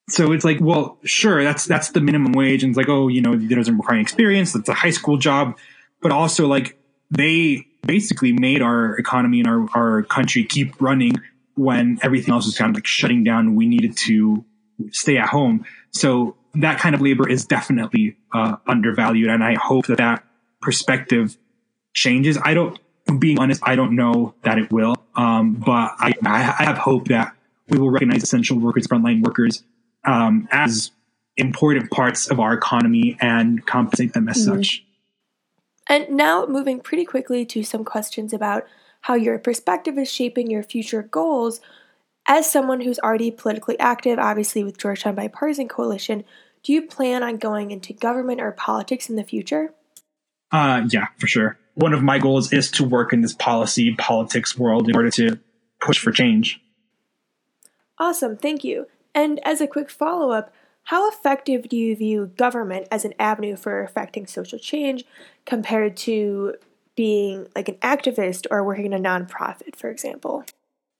so 0.09 0.31
it's 0.31 0.43
like, 0.43 0.57
well, 0.59 0.97
sure, 1.03 1.43
that's 1.43 1.65
that's 1.65 1.91
the 1.91 2.01
minimum 2.01 2.31
wage, 2.33 2.63
and 2.63 2.71
it's 2.71 2.77
like, 2.77 2.89
oh, 2.89 3.07
you 3.07 3.21
know, 3.21 3.33
it 3.33 3.47
doesn't 3.47 3.77
require 3.77 3.99
experience. 3.99 4.53
That's 4.53 4.69
a 4.69 4.73
high 4.73 4.89
school 4.89 5.17
job, 5.17 5.57
but 6.01 6.11
also 6.11 6.47
like 6.47 6.77
they 7.11 7.67
basically 7.85 8.33
made 8.33 8.61
our 8.61 8.97
economy 8.97 9.39
and 9.39 9.47
our 9.47 9.67
our 9.75 10.03
country 10.03 10.43
keep 10.43 10.81
running 10.81 11.13
when 11.55 11.99
everything 12.01 12.33
else 12.33 12.45
was 12.45 12.57
kind 12.57 12.69
of 12.69 12.75
like 12.75 12.87
shutting 12.87 13.23
down. 13.23 13.55
We 13.55 13.67
needed 13.67 13.97
to 14.07 14.43
stay 14.91 15.17
at 15.17 15.29
home, 15.29 15.65
so 15.91 16.35
that 16.55 16.79
kind 16.79 16.95
of 16.95 17.01
labor 17.01 17.27
is 17.27 17.45
definitely 17.45 18.17
uh, 18.33 18.57
undervalued, 18.67 19.29
and 19.29 19.43
I 19.43 19.55
hope 19.55 19.87
that 19.87 19.97
that 19.97 20.23
perspective 20.61 21.37
changes. 21.93 22.37
I 22.43 22.53
don't, 22.53 22.79
being 23.19 23.39
honest, 23.39 23.61
I 23.63 23.75
don't 23.75 23.95
know 23.95 24.33
that 24.43 24.57
it 24.57 24.71
will, 24.71 24.95
um, 25.15 25.55
but 25.55 25.91
I 25.99 26.13
I 26.25 26.39
have 26.63 26.77
hope 26.77 27.07
that 27.09 27.35
we 27.69 27.77
will 27.77 27.91
recognize 27.91 28.23
essential 28.23 28.59
workers, 28.59 28.87
frontline 28.87 29.23
workers 29.23 29.63
um, 30.03 30.47
as 30.51 30.91
important 31.37 31.89
parts 31.91 32.29
of 32.29 32.39
our 32.39 32.53
economy 32.53 33.17
and 33.21 33.65
compensate 33.65 34.13
them 34.13 34.27
as 34.27 34.37
mm-hmm. 34.37 34.57
such. 34.57 34.83
And 35.87 36.09
now, 36.09 36.45
moving 36.45 36.79
pretty 36.79 37.05
quickly 37.05 37.45
to 37.45 37.63
some 37.63 37.83
questions 37.83 38.33
about 38.33 38.67
how 39.01 39.15
your 39.15 39.39
perspective 39.39 39.97
is 39.97 40.11
shaping 40.11 40.49
your 40.49 40.61
future 40.61 41.01
goals. 41.01 41.61
As 42.31 42.49
someone 42.49 42.81
who's 42.81 42.99
already 42.99 43.31
politically 43.31 43.77
active, 43.79 44.19
obviously 44.19 44.63
with 44.63 44.77
Georgetown 44.77 45.15
Bipartisan 45.15 45.67
Coalition, 45.67 46.23
do 46.61 46.71
you 46.71 46.83
plan 46.83 47.23
on 47.23 47.37
going 47.37 47.71
into 47.71 47.91
government 47.91 48.39
or 48.39 48.51
politics 48.51 49.09
in 49.09 49.15
the 49.15 49.23
future? 49.23 49.73
Uh, 50.51 50.83
yeah, 50.91 51.07
for 51.17 51.25
sure. 51.25 51.57
One 51.73 51.91
of 51.91 52.03
my 52.03 52.19
goals 52.19 52.53
is 52.53 52.69
to 52.71 52.83
work 52.83 53.13
in 53.13 53.21
this 53.21 53.33
policy 53.33 53.95
politics 53.95 54.55
world 54.55 54.87
in 54.87 54.95
order 54.95 55.09
to 55.11 55.39
push 55.81 55.97
for 55.97 56.11
change. 56.11 56.61
Awesome, 57.97 58.37
thank 58.37 58.63
you. 58.63 58.85
And 59.15 59.39
as 59.43 59.59
a 59.59 59.67
quick 59.67 59.89
follow 59.89 60.31
up, 60.31 60.53
how 60.83 61.09
effective 61.09 61.67
do 61.67 61.75
you 61.75 61.95
view 61.95 62.27
government 62.37 62.87
as 62.91 63.05
an 63.05 63.15
avenue 63.17 63.55
for 63.55 63.81
affecting 63.81 64.27
social 64.27 64.59
change 64.59 65.03
compared 65.45 65.97
to 65.97 66.55
being 66.95 67.47
like 67.55 67.69
an 67.69 67.75
activist 67.75 68.45
or 68.51 68.63
working 68.63 68.85
in 68.85 68.93
a 68.93 68.99
nonprofit, 68.99 69.75
for 69.75 69.89
example? 69.89 70.45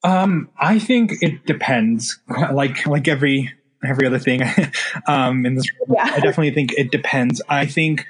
Um, 0.04 0.50
I 0.58 0.80
think 0.80 1.14
it 1.22 1.46
depends. 1.46 2.20
Like 2.52 2.86
like 2.88 3.08
every 3.08 3.54
every 3.84 4.06
other 4.08 4.20
thing 4.20 4.42
um, 5.08 5.46
in 5.46 5.56
this, 5.56 5.66
yeah. 5.88 6.04
I 6.04 6.20
definitely 6.20 6.52
think 6.52 6.74
it 6.78 6.92
depends. 6.92 7.42
I 7.48 7.66
think 7.66 8.06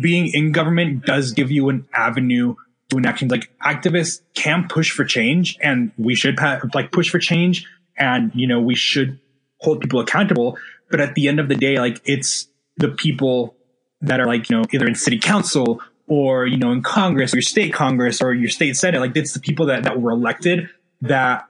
being 0.00 0.28
in 0.32 0.52
government 0.52 1.04
does 1.04 1.32
give 1.32 1.50
you 1.50 1.68
an 1.68 1.86
avenue 1.92 2.54
to 2.90 2.96
an 2.96 3.06
action. 3.06 3.28
Like 3.28 3.50
activists 3.64 4.20
can 4.34 4.68
push 4.68 4.90
for 4.90 5.04
change, 5.04 5.56
and 5.62 5.92
we 5.98 6.14
should 6.14 6.36
pa- 6.36 6.60
like 6.74 6.92
push 6.92 7.10
for 7.10 7.18
change, 7.18 7.66
and 7.96 8.30
you 8.34 8.46
know 8.46 8.60
we 8.60 8.74
should 8.74 9.18
hold 9.58 9.80
people 9.80 10.00
accountable. 10.00 10.58
But 10.90 11.00
at 11.00 11.14
the 11.14 11.28
end 11.28 11.40
of 11.40 11.48
the 11.48 11.54
day, 11.54 11.78
like 11.78 12.00
it's 12.04 12.48
the 12.76 12.88
people 12.88 13.54
that 14.02 14.20
are 14.20 14.26
like, 14.26 14.50
you 14.50 14.56
know, 14.56 14.64
either 14.72 14.86
in 14.86 14.94
city 14.94 15.18
council 15.18 15.80
or, 16.06 16.46
you 16.46 16.56
know, 16.56 16.72
in 16.72 16.82
Congress 16.82 17.32
or 17.32 17.36
your 17.36 17.42
state 17.42 17.72
Congress 17.72 18.20
or 18.20 18.32
your 18.32 18.48
state 18.48 18.76
Senate. 18.76 19.00
Like 19.00 19.16
it's 19.16 19.34
the 19.34 19.40
people 19.40 19.66
that, 19.66 19.84
that 19.84 20.00
were 20.00 20.10
elected 20.10 20.68
that 21.02 21.46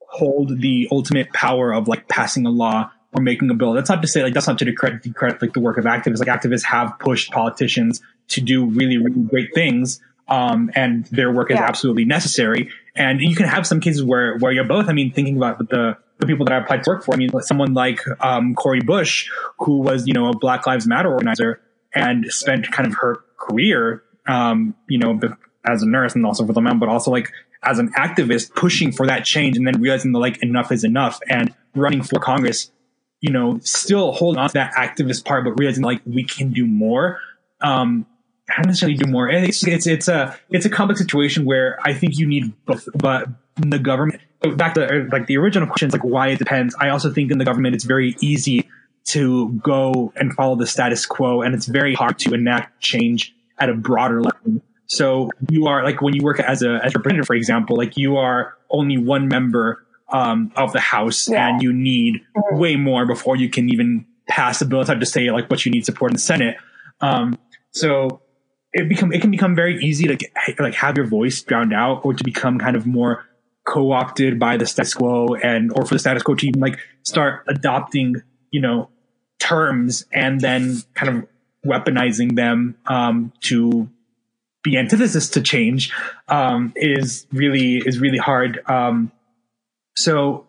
hold 0.00 0.60
the 0.60 0.88
ultimate 0.90 1.32
power 1.32 1.72
of 1.72 1.88
like 1.88 2.08
passing 2.08 2.46
a 2.46 2.50
law 2.50 2.90
or 3.14 3.22
making 3.22 3.50
a 3.50 3.54
bill. 3.54 3.72
That's 3.72 3.88
not 3.88 4.02
to 4.02 4.08
say 4.08 4.22
like 4.22 4.34
that's 4.34 4.46
not 4.46 4.58
to 4.58 4.64
decredit, 4.64 5.02
decredit 5.02 5.40
like 5.40 5.52
the 5.52 5.60
work 5.60 5.78
of 5.78 5.84
activists. 5.84 6.18
Like 6.18 6.28
activists 6.28 6.64
have 6.64 6.98
pushed 6.98 7.30
politicians 7.30 8.00
to 8.28 8.40
do 8.40 8.66
really, 8.66 8.98
really 8.98 9.22
great 9.22 9.54
things. 9.54 10.00
Um, 10.28 10.70
and 10.74 11.06
their 11.06 11.32
work 11.32 11.50
is 11.50 11.56
yeah. 11.56 11.64
absolutely 11.64 12.04
necessary. 12.04 12.70
And 12.94 13.20
you 13.20 13.34
can 13.34 13.46
have 13.46 13.66
some 13.66 13.80
cases 13.80 14.04
where, 14.04 14.36
where 14.38 14.52
you're 14.52 14.64
both. 14.64 14.88
I 14.88 14.92
mean, 14.92 15.10
thinking 15.12 15.38
about 15.38 15.58
the, 15.58 15.96
the 16.18 16.26
people 16.26 16.44
that 16.46 16.52
I 16.52 16.58
applied 16.58 16.84
to 16.84 16.90
work 16.90 17.04
for. 17.04 17.14
I 17.14 17.16
mean, 17.16 17.30
someone 17.40 17.72
like 17.72 18.00
um, 18.20 18.54
Cori 18.54 18.80
Bush, 18.80 19.30
who 19.58 19.78
was, 19.78 20.06
you 20.06 20.12
know, 20.12 20.28
a 20.28 20.36
Black 20.36 20.66
Lives 20.66 20.86
Matter 20.86 21.10
organizer 21.10 21.62
and 21.94 22.26
spent 22.26 22.70
kind 22.70 22.86
of 22.86 22.94
her 22.96 23.22
career, 23.38 24.02
um, 24.26 24.74
you 24.86 24.98
know, 24.98 25.18
as 25.66 25.82
a 25.82 25.88
nurse 25.88 26.14
and 26.14 26.26
also 26.26 26.44
for 26.46 26.52
the 26.52 26.60
men, 26.60 26.78
but 26.78 26.90
also 26.90 27.10
like 27.10 27.32
as 27.62 27.78
an 27.78 27.92
activist 27.94 28.54
pushing 28.54 28.92
for 28.92 29.06
that 29.06 29.24
change 29.24 29.56
and 29.56 29.66
then 29.66 29.80
realizing 29.80 30.12
that 30.12 30.18
like 30.18 30.42
enough 30.42 30.70
is 30.72 30.84
enough 30.84 31.20
and 31.28 31.54
running 31.74 32.02
for 32.02 32.18
Congress, 32.18 32.70
you 33.20 33.32
know, 33.32 33.58
still 33.62 34.12
holding 34.12 34.38
on 34.38 34.48
to 34.48 34.54
that 34.54 34.72
activist 34.74 35.24
part, 35.24 35.44
but 35.44 35.52
realizing 35.58 35.84
like 35.84 36.00
we 36.06 36.24
can 36.24 36.52
do 36.52 36.66
more. 36.66 37.20
Um, 37.60 38.06
not 38.48 38.66
necessarily 38.66 38.96
do 38.96 39.10
more. 39.10 39.28
It's, 39.28 39.66
it's, 39.66 39.86
it's 39.86 40.08
a, 40.08 40.38
it's 40.48 40.64
a 40.64 40.70
complex 40.70 41.00
situation 41.00 41.44
where 41.44 41.78
I 41.82 41.92
think 41.92 42.18
you 42.18 42.26
need 42.26 42.52
both, 42.64 42.88
but 42.94 43.28
the 43.56 43.78
government 43.78 44.22
back 44.56 44.74
to 44.74 45.08
like 45.12 45.26
the 45.26 45.36
original 45.36 45.66
questions, 45.66 45.92
like 45.92 46.04
why 46.04 46.28
it 46.28 46.38
depends. 46.38 46.74
I 46.80 46.90
also 46.90 47.12
think 47.12 47.30
in 47.30 47.38
the 47.38 47.44
government, 47.44 47.74
it's 47.74 47.84
very 47.84 48.16
easy 48.20 48.68
to 49.06 49.50
go 49.62 50.12
and 50.16 50.34
follow 50.34 50.54
the 50.56 50.66
status 50.66 51.06
quo, 51.06 51.42
and 51.42 51.54
it's 51.54 51.66
very 51.66 51.94
hard 51.94 52.18
to 52.20 52.34
enact 52.34 52.80
change 52.80 53.34
at 53.58 53.68
a 53.68 53.74
broader 53.74 54.22
level. 54.22 54.62
So 54.88 55.30
you 55.50 55.66
are 55.66 55.84
like 55.84 56.00
when 56.00 56.14
you 56.14 56.22
work 56.22 56.40
as 56.40 56.62
a 56.62 56.80
as 56.82 56.94
a 56.94 56.98
representative, 56.98 57.26
for 57.26 57.36
example, 57.36 57.76
like 57.76 57.96
you 57.96 58.16
are 58.16 58.56
only 58.70 58.96
one 58.96 59.28
member 59.28 59.84
um, 60.10 60.50
of 60.56 60.72
the 60.72 60.80
House, 60.80 61.28
yeah. 61.28 61.48
and 61.48 61.62
you 61.62 61.72
need 61.72 62.16
mm-hmm. 62.36 62.58
way 62.58 62.76
more 62.76 63.06
before 63.06 63.36
you 63.36 63.50
can 63.50 63.68
even 63.68 64.06
pass 64.28 64.60
a 64.62 64.66
bill. 64.66 64.80
It's 64.80 64.88
hard 64.88 65.00
to 65.00 65.06
say 65.06 65.30
like 65.30 65.50
what 65.50 65.64
you 65.64 65.72
need 65.72 65.84
support 65.84 66.10
in 66.10 66.14
the 66.14 66.20
Senate. 66.20 66.56
Um, 67.00 67.38
so 67.70 68.22
it 68.72 68.88
become 68.88 69.12
it 69.12 69.20
can 69.20 69.30
become 69.30 69.54
very 69.54 69.82
easy 69.82 70.06
to 70.08 70.16
get, 70.16 70.32
like 70.58 70.74
have 70.74 70.96
your 70.96 71.06
voice 71.06 71.42
drowned 71.42 71.74
out 71.74 72.04
or 72.04 72.14
to 72.14 72.24
become 72.24 72.58
kind 72.58 72.76
of 72.76 72.86
more 72.86 73.24
co-opted 73.66 74.38
by 74.38 74.56
the 74.56 74.64
status 74.64 74.94
quo 74.94 75.34
and 75.34 75.70
or 75.74 75.84
for 75.84 75.94
the 75.94 75.98
status 75.98 76.22
quo 76.22 76.34
to 76.34 76.46
even 76.46 76.60
like 76.60 76.78
start 77.02 77.44
adopting 77.48 78.16
you 78.50 78.60
know 78.60 78.88
terms 79.38 80.06
and 80.12 80.40
then 80.40 80.78
kind 80.94 81.18
of 81.18 81.28
weaponizing 81.66 82.34
them 82.34 82.76
um, 82.86 83.32
to 83.40 83.90
be 84.62 84.76
antithesis 84.76 85.30
to 85.30 85.40
change 85.40 85.92
um, 86.28 86.72
is 86.76 87.26
really 87.32 87.76
is 87.76 87.98
really 87.98 88.18
hard 88.18 88.60
um, 88.66 89.12
so 89.96 90.48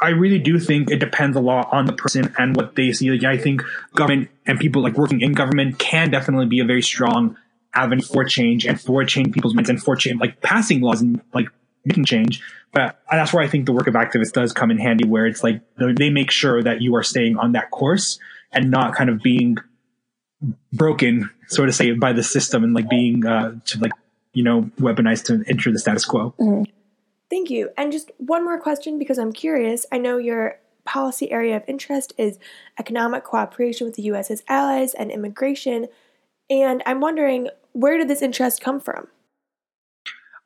I 0.00 0.10
really 0.10 0.38
do 0.38 0.60
think 0.60 0.90
it 0.90 0.98
depends 0.98 1.36
a 1.36 1.40
lot 1.40 1.68
on 1.72 1.86
the 1.86 1.92
person 1.92 2.32
and 2.38 2.54
what 2.54 2.76
they 2.76 2.92
see. 2.92 3.10
Like, 3.10 3.24
I 3.24 3.36
think 3.36 3.62
government 3.94 4.28
and 4.46 4.58
people 4.58 4.80
like 4.80 4.96
working 4.96 5.20
in 5.22 5.32
government 5.32 5.78
can 5.78 6.10
definitely 6.10 6.46
be 6.46 6.60
a 6.60 6.64
very 6.64 6.82
strong 6.82 7.36
avenue 7.74 8.02
for 8.02 8.24
change 8.24 8.64
and 8.64 8.80
for 8.80 9.04
changing 9.04 9.32
people's 9.32 9.54
minds 9.54 9.70
and 9.70 9.82
for 9.82 9.96
change, 9.96 10.20
like 10.20 10.40
passing 10.40 10.80
laws 10.80 11.00
and 11.00 11.20
like 11.34 11.48
making 11.84 12.04
change. 12.04 12.40
But 12.72 13.00
that's 13.10 13.32
where 13.32 13.42
I 13.42 13.48
think 13.48 13.66
the 13.66 13.72
work 13.72 13.88
of 13.88 13.94
activists 13.94 14.32
does 14.32 14.52
come 14.52 14.70
in 14.70 14.78
handy, 14.78 15.04
where 15.04 15.26
it's 15.26 15.42
like 15.42 15.62
they 15.76 16.10
make 16.10 16.30
sure 16.30 16.62
that 16.62 16.80
you 16.80 16.94
are 16.94 17.02
staying 17.02 17.36
on 17.36 17.52
that 17.52 17.70
course 17.70 18.20
and 18.52 18.70
not 18.70 18.94
kind 18.94 19.10
of 19.10 19.20
being 19.20 19.56
broken, 20.72 21.30
so 21.48 21.64
of 21.64 21.74
say, 21.74 21.92
by 21.92 22.12
the 22.12 22.22
system 22.22 22.62
and 22.64 22.74
like 22.74 22.88
being 22.88 23.26
uh, 23.26 23.56
to 23.66 23.78
like 23.78 23.92
you 24.32 24.42
know 24.42 24.70
weaponized 24.78 25.24
to 25.24 25.42
ensure 25.50 25.72
the 25.72 25.78
status 25.78 26.04
quo. 26.04 26.34
Mm-hmm. 26.38 26.64
Thank 27.30 27.50
you. 27.50 27.70
And 27.76 27.92
just 27.92 28.10
one 28.18 28.44
more 28.44 28.58
question 28.58 28.98
because 28.98 29.18
I'm 29.18 29.32
curious. 29.32 29.84
I 29.92 29.98
know 29.98 30.16
your 30.16 30.58
policy 30.84 31.30
area 31.30 31.56
of 31.56 31.62
interest 31.66 32.14
is 32.16 32.38
economic 32.78 33.22
cooperation 33.24 33.86
with 33.86 33.96
the 33.96 34.02
U.S. 34.04 34.30
as 34.30 34.42
allies 34.48 34.94
and 34.94 35.10
immigration, 35.10 35.88
and 36.48 36.82
I'm 36.86 37.00
wondering 37.00 37.48
where 37.72 37.98
did 37.98 38.08
this 38.08 38.22
interest 38.22 38.60
come 38.60 38.80
from? 38.80 39.08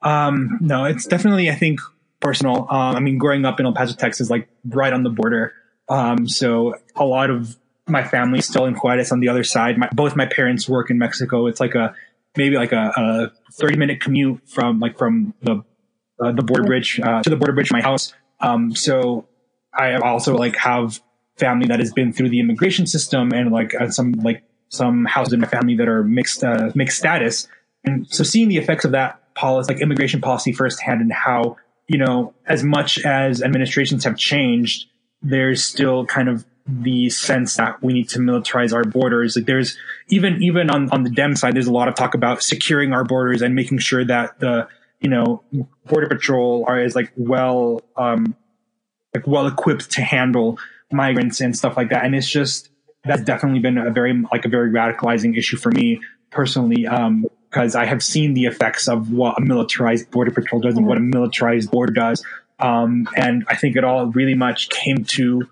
Um, 0.02 0.58
no, 0.60 0.84
it's 0.84 1.06
definitely 1.06 1.50
I 1.50 1.54
think 1.54 1.80
personal. 2.20 2.66
Um, 2.70 2.96
I 2.96 3.00
mean, 3.00 3.18
growing 3.18 3.44
up 3.44 3.60
in 3.60 3.66
El 3.66 3.74
Paso, 3.74 3.94
Texas, 3.94 4.30
like 4.30 4.48
right 4.64 4.92
on 4.92 5.02
the 5.02 5.10
border. 5.10 5.52
Um, 5.88 6.28
so 6.28 6.74
a 6.96 7.04
lot 7.04 7.30
of 7.30 7.56
my 7.92 8.02
family 8.02 8.40
still 8.40 8.64
in 8.64 8.74
Juarez 8.74 9.12
on 9.12 9.20
the 9.20 9.28
other 9.28 9.44
side. 9.44 9.78
My, 9.78 9.88
both 9.92 10.16
my 10.16 10.26
parents 10.26 10.68
work 10.68 10.90
in 10.90 10.98
Mexico. 10.98 11.46
It's 11.46 11.60
like 11.60 11.74
a 11.74 11.94
maybe 12.36 12.56
like 12.56 12.72
a, 12.72 12.92
a 12.96 13.32
30 13.52 13.76
minute 13.76 14.00
commute 14.00 14.40
from 14.48 14.80
like 14.80 14.98
from 14.98 15.34
the 15.42 15.62
uh, 16.22 16.32
the 16.32 16.42
border 16.42 16.64
bridge 16.64 17.00
uh, 17.00 17.22
to 17.22 17.30
the 17.30 17.36
border 17.36 17.52
bridge 17.52 17.70
my 17.70 17.82
house. 17.82 18.14
Um, 18.40 18.74
so 18.74 19.26
I 19.74 19.94
also 19.96 20.34
like 20.36 20.56
have 20.56 21.00
family 21.36 21.66
that 21.66 21.78
has 21.78 21.92
been 21.92 22.12
through 22.12 22.28
the 22.28 22.40
immigration 22.40 22.86
system 22.86 23.32
and 23.32 23.50
like 23.50 23.74
uh, 23.74 23.90
some 23.90 24.12
like 24.12 24.42
some 24.68 25.04
houses 25.04 25.34
in 25.34 25.40
my 25.40 25.46
family 25.46 25.76
that 25.76 25.88
are 25.88 26.02
mixed 26.02 26.42
uh, 26.42 26.70
mixed 26.74 26.98
status. 26.98 27.48
And 27.84 28.06
so 28.08 28.24
seeing 28.24 28.48
the 28.48 28.56
effects 28.56 28.84
of 28.84 28.92
that 28.92 29.34
policy, 29.34 29.72
like 29.72 29.82
immigration 29.82 30.20
policy 30.20 30.52
firsthand 30.52 31.00
and 31.00 31.12
how, 31.12 31.56
you 31.88 31.98
know, 31.98 32.32
as 32.46 32.62
much 32.62 32.98
as 33.04 33.42
administrations 33.42 34.04
have 34.04 34.16
changed, 34.16 34.86
there's 35.20 35.64
still 35.64 36.06
kind 36.06 36.28
of 36.28 36.44
the 36.66 37.10
sense 37.10 37.56
that 37.56 37.82
we 37.82 37.92
need 37.92 38.08
to 38.10 38.18
militarize 38.18 38.72
our 38.72 38.84
borders. 38.84 39.36
Like 39.36 39.46
there's 39.46 39.76
even 40.08 40.42
even 40.42 40.70
on 40.70 40.90
on 40.90 41.02
the 41.02 41.10
Dem 41.10 41.36
side, 41.36 41.54
there's 41.54 41.66
a 41.66 41.72
lot 41.72 41.88
of 41.88 41.94
talk 41.94 42.14
about 42.14 42.42
securing 42.42 42.92
our 42.92 43.04
borders 43.04 43.42
and 43.42 43.54
making 43.54 43.78
sure 43.78 44.04
that 44.04 44.38
the 44.38 44.68
you 45.00 45.10
know 45.10 45.42
border 45.86 46.08
patrol 46.08 46.64
are 46.68 46.80
is 46.80 46.94
like 46.94 47.12
well 47.16 47.82
um 47.96 48.36
like 49.14 49.26
well 49.26 49.46
equipped 49.46 49.90
to 49.92 50.02
handle 50.02 50.58
migrants 50.92 51.40
and 51.40 51.56
stuff 51.56 51.76
like 51.76 51.90
that. 51.90 52.04
And 52.04 52.14
it's 52.14 52.28
just 52.28 52.70
that's 53.04 53.22
definitely 53.22 53.60
been 53.60 53.78
a 53.78 53.90
very 53.90 54.22
like 54.30 54.44
a 54.44 54.48
very 54.48 54.70
radicalizing 54.70 55.36
issue 55.36 55.56
for 55.56 55.70
me 55.70 56.00
personally. 56.30 56.86
Um, 56.86 57.26
because 57.50 57.74
I 57.74 57.84
have 57.84 58.02
seen 58.02 58.32
the 58.32 58.46
effects 58.46 58.88
of 58.88 59.12
what 59.12 59.36
a 59.36 59.42
militarized 59.42 60.10
border 60.10 60.30
patrol 60.30 60.62
does 60.62 60.74
and 60.74 60.86
what 60.86 60.96
a 60.96 61.00
militarized 61.00 61.70
border 61.70 61.92
does. 61.92 62.24
Um, 62.58 63.06
and 63.14 63.44
I 63.46 63.56
think 63.56 63.76
it 63.76 63.84
all 63.84 64.06
really 64.06 64.32
much 64.32 64.70
came 64.70 65.04
to 65.04 65.46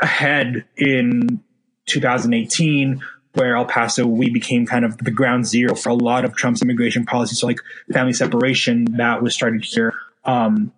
ahead 0.00 0.64
in 0.76 1.42
2018 1.86 3.02
where 3.34 3.56
El 3.56 3.66
Paso, 3.66 4.06
we 4.06 4.30
became 4.30 4.66
kind 4.66 4.84
of 4.84 4.98
the 4.98 5.10
ground 5.10 5.46
zero 5.46 5.74
for 5.74 5.90
a 5.90 5.94
lot 5.94 6.24
of 6.24 6.34
Trump's 6.34 6.62
immigration 6.62 7.04
policy. 7.04 7.36
So 7.36 7.46
like 7.46 7.60
family 7.92 8.12
separation 8.12 8.96
that 8.96 9.22
was 9.22 9.34
started 9.34 9.64
here. 9.64 9.94
Um, 10.24 10.72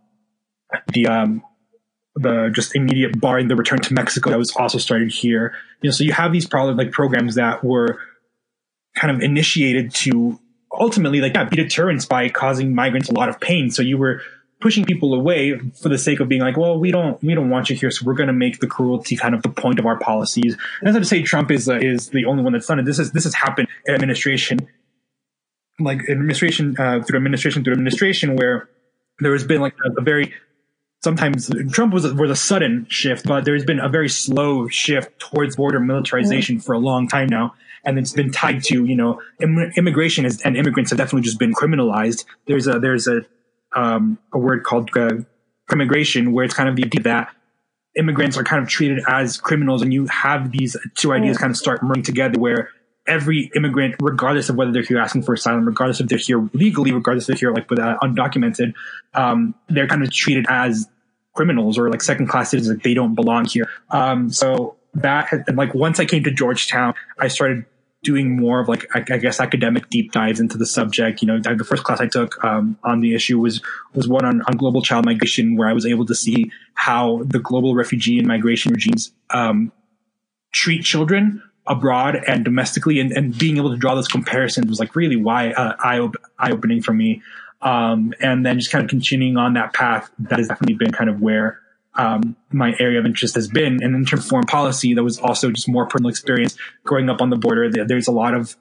the, 0.92 1.06
um, 1.06 1.42
the 2.16 2.50
just 2.52 2.74
immediate 2.76 3.18
barring 3.20 3.48
the 3.48 3.56
return 3.56 3.80
to 3.80 3.94
Mexico 3.94 4.30
that 4.30 4.38
was 4.38 4.54
also 4.54 4.78
started 4.78 5.11
here. 5.11 5.54
You 5.80 5.88
know, 5.88 5.92
so 5.92 6.04
you 6.04 6.12
have 6.12 6.33
these 6.33 6.46
probably 6.46 6.74
like 6.74 6.92
programs 6.92 7.37
that 7.37 7.64
were 7.64 7.98
kind 8.96 9.14
of 9.14 9.22
initiated 9.22 9.94
to 9.94 10.38
ultimately 10.72 11.20
like 11.20 11.35
yeah, 11.35 11.44
be 11.44 11.56
deterrence 11.56 12.04
by 12.04 12.28
causing 12.28 12.74
migrants 12.74 13.09
a 13.09 13.14
lot 13.14 13.28
of 13.28 13.40
pain. 13.40 13.70
So 13.70 13.83
you 13.83 13.96
were 13.96 14.22
pushing 14.61 14.85
people 14.85 15.14
away 15.14 15.59
for 15.81 15.88
the 15.88 15.99
sake 15.99 16.20
of 16.20 16.29
being 16.29 16.42
like, 16.42 16.57
well, 16.57 16.79
we 16.79 16.90
don't, 16.90 17.23
we 17.23 17.35
don't 17.35 17.51
want 17.51 17.70
you 17.70 17.77
here, 17.77 17.90
so 17.90 18.05
we're 18.05 18.14
going 18.14 18.27
to 18.27 18.33
make 18.33 18.61
the 18.61 18.66
cruelty 18.66 19.16
kind 19.16 19.35
of 19.35 19.42
the 19.42 19.49
point 19.49 19.79
of 19.79 19.87
our 19.87 19.99
policies. 19.99 20.55
And 20.55 20.87
that's 20.87 20.94
not 20.94 21.01
to 21.01 21.05
say 21.07 21.23
Trump 21.23 21.51
is 21.51 21.68
uh, 21.68 21.79
is 21.81 22.11
the 22.11 22.27
only 22.27 22.42
one 22.42 22.53
that's 22.53 22.66
done 22.66 22.79
it. 22.79 22.85
This 22.85 22.99
is 22.99 23.12
this 23.12 23.25
has 23.25 23.35
happened 23.35 23.68
in 23.87 23.94
administration, 23.94 24.68
like 25.79 26.09
administration 26.09 26.77
uh, 26.79 27.03
through 27.03 27.16
administration 27.18 27.64
through 27.64 27.75
administration, 27.75 28.37
where 28.37 28.68
there 29.20 29.33
has 29.33 29.44
been 29.44 29.61
like 29.61 29.75
a, 29.85 30.01
a 30.01 30.03
very 30.03 30.35
sometimes 31.03 31.51
Trump 31.73 31.92
was 31.92 32.05
a, 32.05 32.14
was 32.14 32.31
a 32.31 32.37
sudden 32.37 32.87
shift, 32.88 33.27
but 33.27 33.44
there's 33.44 33.64
been 33.64 33.81
a 33.81 33.88
very 33.88 34.09
slow 34.09 34.68
shift 34.68 35.18
towards 35.18 35.57
border 35.57 35.81
militarization 35.81 36.57
mm. 36.57 36.64
for 36.64 36.75
a 36.75 36.79
long 36.79 37.09
time 37.09 37.29
now. 37.29 37.55
And 37.83 37.99
it's 37.99 38.12
been 38.12 38.31
tied 38.31 38.62
to, 38.64 38.85
you 38.85 38.94
know, 38.94 39.23
Im- 39.40 39.73
immigration 39.75 40.27
is, 40.27 40.42
and 40.42 40.55
immigrants 40.55 40.90
have 40.90 40.99
definitely 40.99 41.23
just 41.23 41.38
been 41.38 41.55
criminalized. 41.55 42.27
There's 42.46 42.66
a, 42.66 42.79
there's 42.79 43.09
a, 43.09 43.23
um, 43.74 44.18
a 44.33 44.38
word 44.38 44.64
called 44.64 44.90
uh, 44.96 45.11
crimmigration, 45.68 46.33
where 46.33 46.44
it's 46.44 46.54
kind 46.54 46.68
of 46.68 46.76
the 46.76 46.85
idea 46.85 47.02
that 47.02 47.35
immigrants 47.96 48.37
are 48.37 48.44
kind 48.44 48.62
of 48.62 48.68
treated 48.68 49.02
as 49.09 49.37
criminals, 49.37 49.83
and 49.83 49.92
you 49.92 50.06
have 50.06 50.52
these 50.52 50.76
two 50.96 51.12
ideas 51.12 51.38
kind 51.38 51.50
of 51.50 51.56
start 51.56 51.83
merging 51.83 52.04
together, 52.04 52.38
where 52.38 52.70
every 53.06 53.50
immigrant, 53.56 53.96
regardless 54.00 54.48
of 54.48 54.56
whether 54.56 54.70
they're 54.72 54.83
here 54.83 54.98
asking 54.98 55.22
for 55.22 55.35
asylum, 55.35 55.66
regardless 55.66 56.00
if 56.00 56.09
they're 56.09 56.18
here 56.18 56.48
legally, 56.52 56.92
regardless 56.92 57.24
if 57.24 57.28
they're 57.28 57.50
here 57.50 57.52
like 57.52 57.68
with 57.70 57.78
uh, 57.78 57.98
undocumented, 58.02 58.74
um, 59.14 59.54
they're 59.68 59.88
kind 59.88 60.02
of 60.02 60.12
treated 60.12 60.46
as 60.48 60.88
criminals 61.35 61.78
or 61.78 61.90
like 61.90 62.02
second 62.02 62.28
class 62.28 62.50
citizens. 62.50 62.76
Like 62.76 62.85
they 62.85 62.94
don't 62.94 63.14
belong 63.14 63.46
here. 63.46 63.68
Um, 63.90 64.30
so 64.30 64.76
that 64.94 65.33
and 65.33 65.56
like 65.56 65.74
once 65.74 66.00
I 66.00 66.04
came 66.04 66.24
to 66.24 66.30
Georgetown, 66.30 66.94
I 67.18 67.28
started 67.28 67.64
doing 68.03 68.37
more 68.37 68.61
of 68.61 68.69
like 68.69 68.87
I, 68.95 69.01
guess 69.01 69.41
academic 69.41 69.91
deep 69.91 70.13
dives 70.13 70.41
into 70.41 70.57
the 70.57 70.67
subject. 70.67 71.21
You 71.23 71.29
know, 71.29 71.39
the 71.39 71.65
first 71.65 71.85
class 71.85 72.01
I 72.01 72.07
took 72.07 72.43
um, 72.45 72.79
on 72.83 73.01
the 73.01 73.15
issue 73.15 73.39
was 73.39 73.61
was 73.95 74.09
one 74.09 74.25
on, 74.25 74.43
on 74.43 74.57
global 74.57 74.83
child 74.83 75.05
migration, 75.05 75.57
where 75.57 75.69
I 75.69 75.73
was 75.73 75.87
able 75.87 76.07
to 76.07 76.15
see 76.15 76.51
how 76.75 77.23
the 77.25 77.39
global 77.39 77.75
refugee 77.75 78.19
and 78.19 78.27
migration 78.27 78.73
regimes 78.73 79.13
um, 79.31 79.73
treat 80.53 80.83
children 80.85 81.43
abroad 81.67 82.17
and 82.27 82.45
domestically, 82.45 83.01
and, 83.01 83.13
and 83.13 83.37
being 83.39 83.59
able 83.59 83.71
to 83.71 83.77
draw 83.77 83.95
those 83.95 84.09
comparisons 84.09 84.67
was 84.67 84.81
like 84.81 84.97
really 84.97 85.17
why 85.17 85.51
uh, 85.51 85.77
eye 85.79 86.09
eye 86.39 86.51
opening 86.51 86.83
for 86.83 86.93
me. 86.93 87.23
Um, 87.63 88.15
and 88.21 88.47
then 88.47 88.59
just 88.59 88.73
kind 88.73 88.83
of 88.83 88.89
continuing 88.89 89.37
on 89.37 89.53
that 89.53 89.75
path, 89.75 90.11
that 90.21 90.39
has 90.39 90.49
definitely 90.49 90.77
been 90.77 90.93
kind 90.93 91.11
of 91.11 91.21
where 91.21 91.61
um, 91.94 92.37
my 92.53 92.74
area 92.79 92.98
of 92.98 93.07
interest 93.07 93.35
has 93.35 93.48
been. 93.48 93.83
And 93.83 93.94
in 93.94 94.05
terms 94.05 94.24
of 94.24 94.29
foreign 94.29 94.46
policy, 94.46 94.94
that 94.94 95.03
was 95.03 95.18
also 95.18 95.50
just 95.50 95.68
more 95.68 95.87
personal 95.87 96.11
experience 96.11 96.57
growing 96.85 97.09
up 97.09 97.20
on 97.20 97.31
the 97.31 97.37
border. 97.37 97.70
There's 97.70 98.09
a 98.09 98.12
lot 98.12 98.35
of 98.35 98.57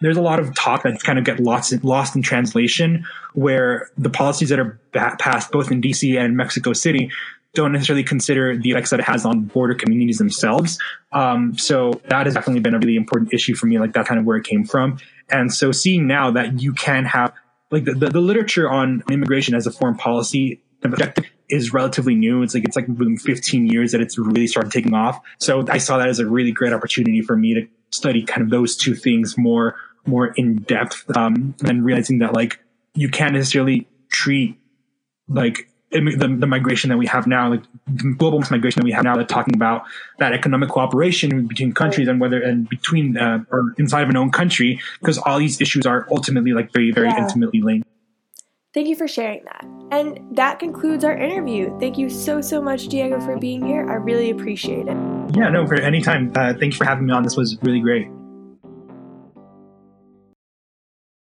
there's 0.00 0.18
a 0.18 0.22
lot 0.22 0.38
of 0.38 0.54
talk 0.54 0.82
that 0.82 1.02
kind 1.02 1.18
of 1.18 1.24
get 1.24 1.40
lost 1.40 1.72
in, 1.72 1.80
lost 1.80 2.14
in 2.14 2.22
translation, 2.22 3.06
where 3.32 3.88
the 3.96 4.10
policies 4.10 4.50
that 4.50 4.58
are 4.58 4.78
passed 4.92 5.50
both 5.50 5.70
in 5.70 5.80
DC 5.80 6.18
and 6.20 6.36
Mexico 6.36 6.74
City 6.74 7.10
don't 7.54 7.72
necessarily 7.72 8.04
consider 8.04 8.54
the 8.54 8.70
effects 8.70 8.90
that 8.90 9.00
it 9.00 9.06
has 9.06 9.24
on 9.24 9.44
border 9.44 9.74
communities 9.74 10.18
themselves. 10.18 10.78
Um, 11.12 11.56
so 11.56 12.02
that 12.08 12.26
has 12.26 12.34
definitely 12.34 12.60
been 12.60 12.74
a 12.74 12.78
really 12.78 12.96
important 12.96 13.32
issue 13.32 13.54
for 13.54 13.64
me. 13.64 13.78
Like 13.78 13.94
that's 13.94 14.06
kind 14.06 14.20
of 14.20 14.26
where 14.26 14.36
it 14.36 14.44
came 14.44 14.64
from. 14.64 14.98
And 15.30 15.52
so 15.52 15.72
seeing 15.72 16.06
now 16.06 16.30
that 16.32 16.60
you 16.60 16.74
can 16.74 17.06
have 17.06 17.32
like 17.70 17.84
the, 17.84 17.94
the, 17.94 18.10
the 18.10 18.20
literature 18.20 18.70
on 18.70 19.02
immigration 19.10 19.54
as 19.54 19.66
a 19.66 19.70
foreign 19.70 19.96
policy 19.96 20.60
objective 20.84 21.24
is 21.48 21.72
relatively 21.72 22.14
new. 22.14 22.42
It's 22.42 22.54
like 22.54 22.64
it's 22.64 22.76
like 22.76 22.88
within 22.88 23.16
15 23.16 23.66
years 23.66 23.92
that 23.92 24.00
it's 24.00 24.18
really 24.18 24.46
started 24.46 24.72
taking 24.72 24.94
off. 24.94 25.20
So 25.38 25.64
I 25.68 25.78
saw 25.78 25.98
that 25.98 26.08
as 26.08 26.18
a 26.18 26.26
really 26.26 26.52
great 26.52 26.72
opportunity 26.72 27.22
for 27.22 27.36
me 27.36 27.54
to 27.54 27.66
study 27.90 28.22
kind 28.22 28.42
of 28.42 28.50
those 28.50 28.76
two 28.76 28.94
things 28.94 29.36
more 29.38 29.76
more 30.06 30.28
in 30.36 30.56
depth, 30.62 31.04
um, 31.16 31.54
and 31.64 31.84
realizing 31.84 32.18
that 32.18 32.32
like 32.32 32.60
you 32.94 33.08
can't 33.08 33.34
necessarily 33.34 33.88
treat 34.08 34.58
like 35.28 35.68
the, 35.90 36.36
the 36.38 36.46
migration 36.46 36.90
that 36.90 36.96
we 36.96 37.06
have 37.06 37.26
now, 37.26 37.50
like 37.50 37.62
the 37.86 38.14
global 38.16 38.42
migration 38.50 38.80
that 38.80 38.84
we 38.84 38.92
have 38.92 39.04
now, 39.04 39.16
that 39.16 39.28
talking 39.28 39.54
about 39.54 39.84
that 40.18 40.32
economic 40.32 40.68
cooperation 40.68 41.46
between 41.46 41.72
countries 41.72 42.08
and 42.08 42.20
whether 42.20 42.40
and 42.40 42.68
between 42.68 43.16
uh, 43.16 43.44
or 43.50 43.72
inside 43.78 44.02
of 44.02 44.10
an 44.10 44.16
own 44.16 44.30
country, 44.30 44.80
because 45.00 45.18
all 45.18 45.38
these 45.38 45.60
issues 45.60 45.86
are 45.86 46.06
ultimately 46.10 46.52
like 46.52 46.72
very 46.72 46.90
very 46.90 47.08
yeah. 47.08 47.22
intimately 47.22 47.60
linked. 47.60 47.88
Thank 48.76 48.88
you 48.88 48.94
for 48.94 49.08
sharing 49.08 49.42
that. 49.44 49.64
And 49.90 50.36
that 50.36 50.58
concludes 50.58 51.02
our 51.02 51.16
interview. 51.16 51.74
Thank 51.80 51.96
you 51.96 52.10
so, 52.10 52.42
so 52.42 52.60
much, 52.60 52.88
Diego, 52.88 53.18
for 53.18 53.38
being 53.38 53.64
here. 53.64 53.88
I 53.90 53.94
really 53.94 54.28
appreciate 54.28 54.86
it. 54.86 54.96
Yeah, 55.34 55.48
no, 55.48 55.66
for 55.66 55.76
any 55.76 56.02
time. 56.02 56.30
Uh, 56.36 56.52
thank 56.52 56.74
you 56.74 56.76
for 56.76 56.84
having 56.84 57.06
me 57.06 57.12
on. 57.14 57.22
This 57.22 57.38
was 57.38 57.56
really 57.62 57.80
great. 57.80 58.06